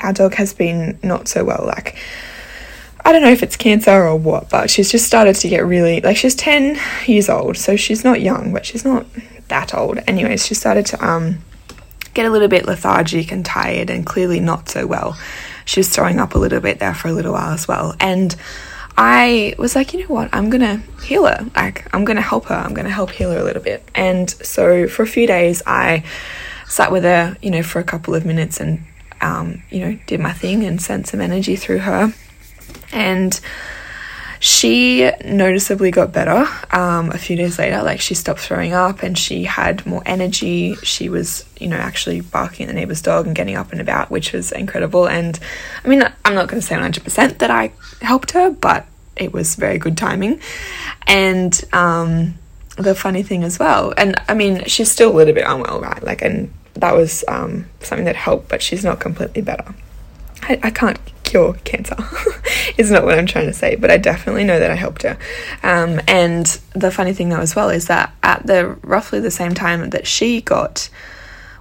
our 0.00 0.12
dog 0.12 0.34
has 0.34 0.52
been 0.52 0.98
not 1.02 1.28
so 1.28 1.44
well. 1.44 1.64
Like 1.66 1.96
I 3.06 3.12
don't 3.12 3.22
know 3.22 3.30
if 3.30 3.44
it's 3.44 3.54
cancer 3.54 4.04
or 4.04 4.16
what, 4.16 4.50
but 4.50 4.68
she's 4.68 4.90
just 4.90 5.06
started 5.06 5.36
to 5.36 5.48
get 5.48 5.64
really 5.64 6.00
like 6.00 6.16
she's 6.16 6.34
10 6.34 6.76
years 7.06 7.28
old, 7.28 7.56
so 7.56 7.76
she's 7.76 8.02
not 8.02 8.20
young, 8.20 8.52
but 8.52 8.66
she's 8.66 8.84
not 8.84 9.06
that 9.46 9.72
old. 9.76 10.00
Anyways, 10.08 10.44
she 10.44 10.54
started 10.54 10.86
to 10.86 11.06
um 11.06 11.38
get 12.14 12.26
a 12.26 12.30
little 12.30 12.48
bit 12.48 12.66
lethargic 12.66 13.30
and 13.30 13.46
tired 13.46 13.90
and 13.90 14.04
clearly 14.04 14.40
not 14.40 14.68
so 14.68 14.88
well. 14.88 15.16
She 15.66 15.78
was 15.78 15.88
throwing 15.88 16.18
up 16.18 16.34
a 16.34 16.38
little 16.38 16.58
bit 16.58 16.80
there 16.80 16.94
for 16.94 17.06
a 17.06 17.12
little 17.12 17.32
while 17.34 17.52
as 17.52 17.68
well. 17.68 17.94
And 18.00 18.34
I 18.98 19.54
was 19.56 19.76
like, 19.76 19.94
you 19.94 20.00
know 20.00 20.12
what? 20.12 20.28
I'm 20.32 20.50
gonna 20.50 20.82
heal 21.04 21.26
her. 21.26 21.48
Like, 21.54 21.86
I'm 21.94 22.04
gonna 22.04 22.20
help 22.20 22.46
her. 22.46 22.56
I'm 22.56 22.74
gonna 22.74 22.90
help 22.90 23.10
heal 23.10 23.30
her 23.30 23.38
a 23.38 23.44
little 23.44 23.62
bit. 23.62 23.88
And 23.94 24.28
so 24.28 24.88
for 24.88 25.04
a 25.04 25.06
few 25.06 25.28
days, 25.28 25.62
I 25.64 26.02
sat 26.66 26.90
with 26.90 27.04
her, 27.04 27.36
you 27.40 27.52
know, 27.52 27.62
for 27.62 27.78
a 27.78 27.84
couple 27.84 28.16
of 28.16 28.26
minutes 28.26 28.58
and, 28.58 28.84
um, 29.20 29.62
you 29.70 29.78
know, 29.78 29.96
did 30.08 30.18
my 30.18 30.32
thing 30.32 30.64
and 30.64 30.82
sent 30.82 31.06
some 31.06 31.20
energy 31.20 31.54
through 31.54 31.78
her. 31.78 32.12
And 32.92 33.38
she 34.38 35.10
noticeably 35.24 35.90
got 35.90 36.12
better 36.12 36.46
um, 36.70 37.10
a 37.10 37.18
few 37.18 37.36
days 37.36 37.58
later. 37.58 37.82
Like 37.82 38.00
she 38.00 38.14
stopped 38.14 38.40
throwing 38.40 38.72
up 38.72 39.02
and 39.02 39.16
she 39.16 39.44
had 39.44 39.84
more 39.86 40.02
energy. 40.04 40.74
She 40.76 41.08
was, 41.08 41.44
you 41.58 41.68
know, 41.68 41.76
actually 41.76 42.20
barking 42.20 42.66
at 42.66 42.68
the 42.68 42.74
neighbor's 42.74 43.02
dog 43.02 43.26
and 43.26 43.34
getting 43.34 43.56
up 43.56 43.72
and 43.72 43.80
about, 43.80 44.10
which 44.10 44.32
was 44.32 44.52
incredible. 44.52 45.08
And 45.08 45.38
I 45.84 45.88
mean, 45.88 46.02
I'm 46.24 46.34
not 46.34 46.48
going 46.48 46.60
to 46.60 46.66
say 46.66 46.76
100% 46.76 47.38
that 47.38 47.50
I 47.50 47.72
helped 48.02 48.32
her, 48.32 48.50
but 48.50 48.86
it 49.16 49.32
was 49.32 49.56
very 49.56 49.78
good 49.78 49.96
timing. 49.96 50.40
And 51.06 51.58
um, 51.72 52.34
the 52.76 52.94
funny 52.94 53.22
thing 53.22 53.42
as 53.42 53.58
well, 53.58 53.94
and 53.96 54.16
I 54.28 54.34
mean, 54.34 54.64
she's 54.66 54.90
still 54.90 55.10
a 55.12 55.16
little 55.16 55.34
bit 55.34 55.44
unwell, 55.46 55.80
right? 55.80 56.02
Like, 56.02 56.22
and 56.22 56.52
that 56.74 56.94
was 56.94 57.24
um, 57.26 57.66
something 57.80 58.04
that 58.04 58.16
helped, 58.16 58.48
but 58.48 58.62
she's 58.62 58.84
not 58.84 59.00
completely 59.00 59.40
better. 59.40 59.74
I, 60.42 60.60
I 60.64 60.70
can't 60.70 60.98
cure 61.26 61.54
cancer, 61.64 61.96
is 62.78 62.90
not 62.90 63.04
what 63.04 63.18
I'm 63.18 63.26
trying 63.26 63.46
to 63.46 63.52
say, 63.52 63.74
but 63.74 63.90
I 63.90 63.98
definitely 63.98 64.44
know 64.44 64.58
that 64.58 64.70
I 64.70 64.74
helped 64.74 65.02
her. 65.02 65.18
Um, 65.62 66.00
and 66.08 66.46
the 66.72 66.90
funny 66.90 67.12
thing 67.12 67.28
though, 67.28 67.40
as 67.40 67.54
well, 67.54 67.68
is 67.68 67.88
that 67.88 68.14
at 68.22 68.46
the 68.46 68.78
roughly 68.82 69.20
the 69.20 69.30
same 69.30 69.52
time 69.52 69.90
that 69.90 70.06
she 70.06 70.40
got 70.40 70.88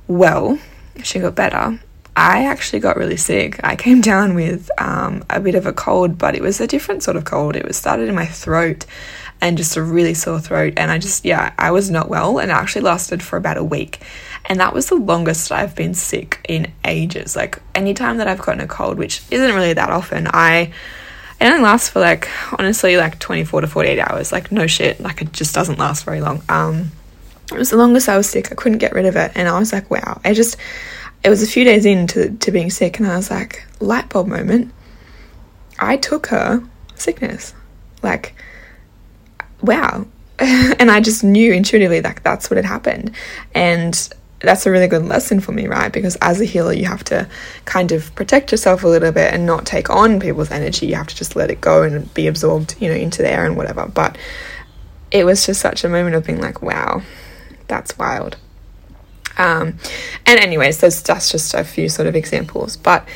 well, 0.07 0.57
she 1.03 1.19
got 1.19 1.35
better. 1.35 1.79
I 2.15 2.45
actually 2.45 2.79
got 2.79 2.95
really 2.95 3.17
sick. 3.17 3.59
I 3.63 3.75
came 3.75 3.99
down 4.13 4.35
with 4.35 4.69
um, 4.77 5.25
a 5.29 5.41
bit 5.41 5.55
of 5.55 5.65
a 5.65 5.73
cold, 5.73 6.17
but 6.17 6.35
it 6.35 6.41
was 6.41 6.61
a 6.61 6.67
different 6.67 7.03
sort 7.03 7.17
of 7.17 7.25
cold. 7.25 7.55
It 7.55 7.65
was 7.65 7.75
started 7.75 8.07
in 8.07 8.15
my 8.15 8.25
throat 8.25 8.85
and 9.41 9.57
just 9.57 9.75
a 9.75 9.83
really 9.83 10.13
sore 10.13 10.39
throat. 10.39 10.73
And 10.77 10.91
I 10.91 10.97
just, 10.97 11.25
yeah, 11.25 11.53
I 11.59 11.71
was 11.71 11.91
not 11.91 12.07
well 12.07 12.39
and 12.39 12.51
it 12.51 12.53
actually 12.53 12.83
lasted 12.83 13.21
for 13.21 13.35
about 13.35 13.57
a 13.57 13.63
week. 13.63 13.99
And 14.47 14.59
that 14.59 14.73
was 14.73 14.87
the 14.87 14.95
longest 14.95 15.51
I've 15.51 15.75
been 15.75 15.93
sick 15.93 16.45
in 16.47 16.71
ages. 16.85 17.35
Like 17.35 17.61
anytime 17.73 18.17
that 18.17 18.27
I've 18.27 18.41
gotten 18.41 18.61
a 18.61 18.67
cold, 18.67 18.97
which 18.97 19.21
isn't 19.31 19.55
really 19.55 19.73
that 19.73 19.89
often, 19.89 20.27
I 20.31 20.71
it 21.41 21.47
only 21.47 21.63
lasts 21.63 21.89
for 21.89 21.99
like 21.99 22.29
honestly 22.57 22.95
like 22.97 23.19
24 23.19 23.61
to 23.61 23.67
48 23.67 23.99
hours. 23.99 24.31
Like 24.31 24.51
no 24.51 24.67
shit, 24.67 24.99
like 24.99 25.21
it 25.21 25.33
just 25.33 25.55
doesn't 25.55 25.79
last 25.79 26.05
very 26.05 26.21
long. 26.21 26.43
Um 26.47 26.91
it 27.51 27.57
was 27.57 27.69
the 27.69 27.77
longest 27.77 28.09
I 28.09 28.17
was 28.17 28.29
sick. 28.29 28.51
I 28.51 28.55
couldn't 28.55 28.77
get 28.77 28.93
rid 28.93 29.05
of 29.05 29.15
it 29.15 29.31
and 29.35 29.47
I 29.47 29.57
was 29.57 29.73
like, 29.73 29.89
wow. 29.89 30.21
I 30.23 30.33
just 30.33 30.57
it 31.23 31.29
was 31.29 31.41
a 31.41 31.47
few 31.47 31.63
days 31.63 31.85
into 31.85 32.35
to 32.37 32.51
being 32.51 32.69
sick 32.69 32.99
and 32.99 33.07
I 33.07 33.15
was 33.15 33.31
like, 33.31 33.65
light 33.79 34.09
bulb 34.09 34.27
moment. 34.27 34.71
I 35.79 35.97
took 35.97 36.27
her 36.27 36.63
sickness. 36.93 37.55
Like 38.03 38.35
wow. 39.61 40.05
and 40.39 40.91
I 40.91 40.99
just 40.99 41.23
knew 41.23 41.51
intuitively 41.53 42.01
that 42.01 42.19
that's 42.23 42.49
what 42.49 42.57
had 42.57 42.65
happened. 42.65 43.15
And 43.53 44.09
that's 44.45 44.65
a 44.65 44.71
really 44.71 44.87
good 44.87 45.05
lesson 45.05 45.39
for 45.39 45.51
me, 45.51 45.67
right? 45.67 45.91
Because 45.91 46.15
as 46.17 46.39
a 46.39 46.45
healer, 46.45 46.73
you 46.73 46.85
have 46.85 47.03
to 47.05 47.27
kind 47.65 47.91
of 47.91 48.13
protect 48.15 48.51
yourself 48.51 48.83
a 48.83 48.87
little 48.87 49.11
bit 49.11 49.33
and 49.33 49.45
not 49.45 49.65
take 49.65 49.89
on 49.89 50.19
people's 50.19 50.51
energy. 50.51 50.87
You 50.87 50.95
have 50.95 51.07
to 51.07 51.15
just 51.15 51.35
let 51.35 51.51
it 51.51 51.61
go 51.61 51.83
and 51.83 52.11
be 52.13 52.27
absorbed, 52.27 52.75
you 52.79 52.89
know, 52.89 52.95
into 52.95 53.21
there 53.21 53.45
and 53.45 53.57
whatever. 53.57 53.87
But 53.87 54.17
it 55.11 55.25
was 55.25 55.45
just 55.45 55.61
such 55.61 55.83
a 55.83 55.89
moment 55.89 56.15
of 56.15 56.25
being 56.25 56.41
like, 56.41 56.61
wow, 56.61 57.01
that's 57.67 57.97
wild. 57.97 58.37
Um, 59.37 59.77
and 60.25 60.39
anyways, 60.39 60.79
those 60.79 61.01
that's 61.03 61.31
just 61.31 61.53
a 61.53 61.63
few 61.63 61.89
sort 61.89 62.07
of 62.07 62.15
examples. 62.15 62.77
But 62.77 63.07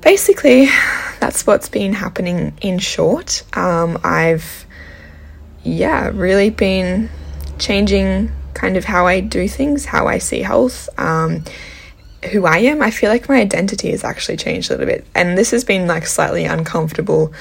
basically, 0.00 0.66
that's 1.20 1.46
what's 1.46 1.68
been 1.68 1.94
happening 1.94 2.56
in 2.60 2.78
short. 2.78 3.42
Um, 3.56 3.98
I've 4.04 4.66
yeah, 5.62 6.10
really 6.12 6.50
been 6.50 7.08
changing 7.58 8.30
kind 8.54 8.76
of 8.76 8.84
how 8.84 9.06
I 9.06 9.20
do 9.20 9.48
things, 9.48 9.84
how 9.84 10.06
I 10.06 10.18
see 10.18 10.40
health, 10.40 10.88
um, 10.98 11.44
who 12.32 12.46
I 12.46 12.58
am. 12.58 12.82
I 12.82 12.90
feel 12.90 13.10
like 13.10 13.28
my 13.28 13.36
identity 13.36 13.90
has 13.90 14.04
actually 14.04 14.36
changed 14.36 14.70
a 14.70 14.74
little 14.74 14.86
bit. 14.86 15.06
And 15.14 15.36
this 15.36 15.50
has 15.50 15.64
been 15.64 15.86
like 15.86 16.06
slightly 16.06 16.44
uncomfortable. 16.44 17.32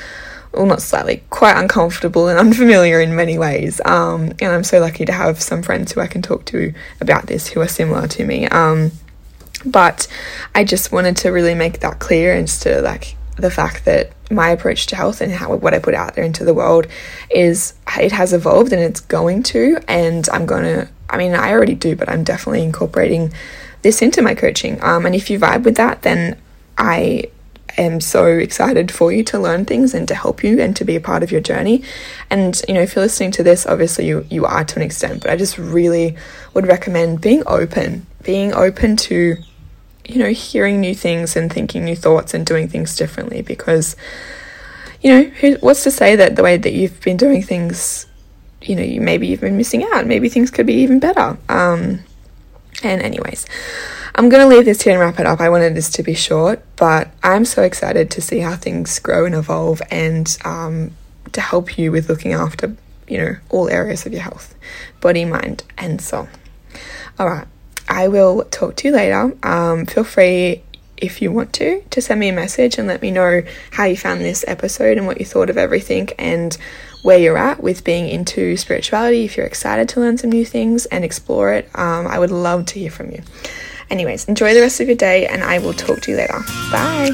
Well, 0.53 0.65
not 0.65 0.81
slightly, 0.81 1.23
quite 1.29 1.57
uncomfortable 1.57 2.27
and 2.27 2.37
unfamiliar 2.47 2.99
in 3.01 3.15
many 3.15 3.37
ways. 3.37 3.81
Um, 3.85 4.33
and 4.39 4.51
I'm 4.51 4.63
so 4.63 4.79
lucky 4.79 5.05
to 5.05 5.13
have 5.13 5.41
some 5.41 5.63
friends 5.63 5.91
who 5.91 6.01
I 6.01 6.07
can 6.07 6.21
talk 6.21 6.45
to 6.45 6.73
about 7.01 7.27
this 7.27 7.47
who 7.47 7.61
are 7.61 7.67
similar 7.67 8.07
to 8.07 8.25
me. 8.25 8.47
Um, 8.47 8.91
but 9.65 10.07
I 10.53 10.63
just 10.63 10.91
wanted 10.91 11.17
to 11.17 11.29
really 11.29 11.55
make 11.55 11.79
that 11.79 11.99
clear 11.99 12.35
and 12.35 12.47
to 12.47 12.81
like 12.81 13.15
the 13.37 13.49
fact 13.49 13.85
that 13.85 14.11
my 14.29 14.49
approach 14.49 14.87
to 14.87 14.95
health 14.95 15.21
and 15.21 15.31
how 15.31 15.55
what 15.55 15.73
I 15.73 15.79
put 15.79 15.93
out 15.93 16.15
there 16.15 16.23
into 16.23 16.43
the 16.43 16.53
world 16.53 16.87
is 17.29 17.73
it 17.97 18.11
has 18.11 18.33
evolved 18.33 18.73
and 18.73 18.81
it's 18.81 18.99
going 18.99 19.43
to 19.43 19.79
and 19.87 20.27
I'm 20.31 20.45
going 20.45 20.63
to 20.63 20.89
I 21.13 21.17
mean 21.17 21.33
I 21.33 21.51
already 21.51 21.75
do 21.75 21.95
but 21.95 22.09
I'm 22.09 22.23
definitely 22.23 22.63
incorporating 22.63 23.33
this 23.81 24.01
into 24.01 24.21
my 24.21 24.35
coaching. 24.35 24.81
Um, 24.81 25.05
and 25.05 25.15
if 25.15 25.29
you 25.29 25.39
vibe 25.39 25.63
with 25.63 25.75
that 25.77 26.01
then 26.01 26.39
I 26.77 27.25
am 27.77 28.01
so 28.01 28.25
excited 28.25 28.91
for 28.91 29.11
you 29.11 29.23
to 29.23 29.39
learn 29.39 29.65
things 29.65 29.93
and 29.93 30.07
to 30.07 30.15
help 30.15 30.43
you 30.43 30.61
and 30.61 30.75
to 30.75 30.85
be 30.85 30.95
a 30.95 31.01
part 31.01 31.23
of 31.23 31.31
your 31.31 31.41
journey. 31.41 31.83
And 32.29 32.61
you 32.67 32.73
know 32.73 32.81
if 32.81 32.95
you're 32.95 33.03
listening 33.03 33.31
to 33.31 33.43
this 33.43 33.65
obviously 33.65 34.07
you 34.07 34.25
you 34.29 34.45
are 34.45 34.63
to 34.63 34.75
an 34.75 34.81
extent 34.81 35.21
but 35.21 35.31
I 35.31 35.37
just 35.37 35.57
really 35.57 36.17
would 36.53 36.67
recommend 36.67 37.21
being 37.21 37.43
open 37.47 38.05
being 38.23 38.53
open 38.53 38.95
to 38.95 39.37
you 40.05 40.19
know, 40.19 40.29
hearing 40.29 40.81
new 40.81 40.93
things 40.93 41.35
and 41.35 41.51
thinking 41.51 41.85
new 41.85 41.95
thoughts 41.95 42.33
and 42.33 42.45
doing 42.45 42.67
things 42.67 42.95
differently 42.95 43.41
because, 43.41 43.95
you 45.01 45.09
know, 45.09 45.23
who, 45.23 45.53
what's 45.55 45.83
to 45.83 45.91
say 45.91 46.15
that 46.15 46.35
the 46.35 46.43
way 46.43 46.57
that 46.57 46.73
you've 46.73 46.99
been 47.01 47.17
doing 47.17 47.41
things, 47.41 48.05
you 48.63 48.75
know, 48.75 48.83
you, 48.83 49.01
maybe 49.01 49.27
you've 49.27 49.41
been 49.41 49.57
missing 49.57 49.83
out. 49.93 50.07
Maybe 50.07 50.29
things 50.29 50.51
could 50.51 50.65
be 50.65 50.75
even 50.75 50.99
better. 50.99 51.37
Um, 51.49 51.99
and, 52.81 53.01
anyways, 53.01 53.45
I'm 54.15 54.29
going 54.29 54.41
to 54.41 54.47
leave 54.47 54.65
this 54.65 54.81
here 54.81 54.93
and 54.93 55.01
wrap 55.01 55.19
it 55.19 55.25
up. 55.25 55.41
I 55.41 55.49
wanted 55.49 55.75
this 55.75 55.89
to 55.91 56.03
be 56.03 56.13
short, 56.13 56.63
but 56.75 57.11
I'm 57.23 57.45
so 57.45 57.63
excited 57.63 58.11
to 58.11 58.21
see 58.21 58.39
how 58.39 58.55
things 58.55 58.99
grow 58.99 59.25
and 59.25 59.35
evolve 59.35 59.81
and 59.89 60.37
um, 60.45 60.91
to 61.31 61.41
help 61.41 61.77
you 61.77 61.91
with 61.91 62.09
looking 62.09 62.33
after, 62.33 62.75
you 63.07 63.17
know, 63.17 63.35
all 63.49 63.69
areas 63.69 64.05
of 64.05 64.13
your 64.13 64.21
health 64.21 64.55
body, 65.01 65.25
mind, 65.25 65.63
and 65.77 66.01
soul. 66.01 66.27
All 67.19 67.29
right. 67.29 67.47
I 67.89 68.07
will 68.07 68.45
talk 68.45 68.77
to 68.77 68.87
you 68.87 68.93
later. 68.93 69.35
Um, 69.43 69.85
feel 69.85 70.03
free, 70.05 70.63
if 70.97 71.21
you 71.21 71.31
want 71.31 71.51
to, 71.53 71.81
to 71.89 72.01
send 72.01 72.19
me 72.19 72.29
a 72.29 72.33
message 72.33 72.77
and 72.77 72.87
let 72.87 73.01
me 73.01 73.11
know 73.11 73.41
how 73.71 73.83
you 73.83 73.97
found 73.97 74.21
this 74.21 74.45
episode 74.47 74.97
and 74.97 75.05
what 75.05 75.19
you 75.19 75.25
thought 75.25 75.49
of 75.49 75.57
everything 75.57 76.09
and 76.17 76.57
where 77.03 77.19
you're 77.19 77.37
at 77.37 77.61
with 77.61 77.83
being 77.83 78.09
into 78.09 78.57
spirituality. 78.57 79.25
If 79.25 79.37
you're 79.37 79.45
excited 79.45 79.87
to 79.89 79.99
learn 79.99 80.17
some 80.17 80.31
new 80.31 80.45
things 80.45 80.85
and 80.87 81.05
explore 81.05 81.53
it, 81.53 81.69
um, 81.75 82.07
I 82.07 82.17
would 82.17 82.31
love 82.31 82.65
to 82.67 82.79
hear 82.79 82.89
from 82.89 83.11
you. 83.11 83.21
Anyways, 83.89 84.27
enjoy 84.27 84.53
the 84.53 84.61
rest 84.61 84.79
of 84.79 84.87
your 84.87 84.97
day 84.97 85.27
and 85.27 85.43
I 85.43 85.59
will 85.59 85.73
talk 85.73 86.01
to 86.01 86.11
you 86.11 86.17
later. 86.17 86.39
Bye. 86.71 87.11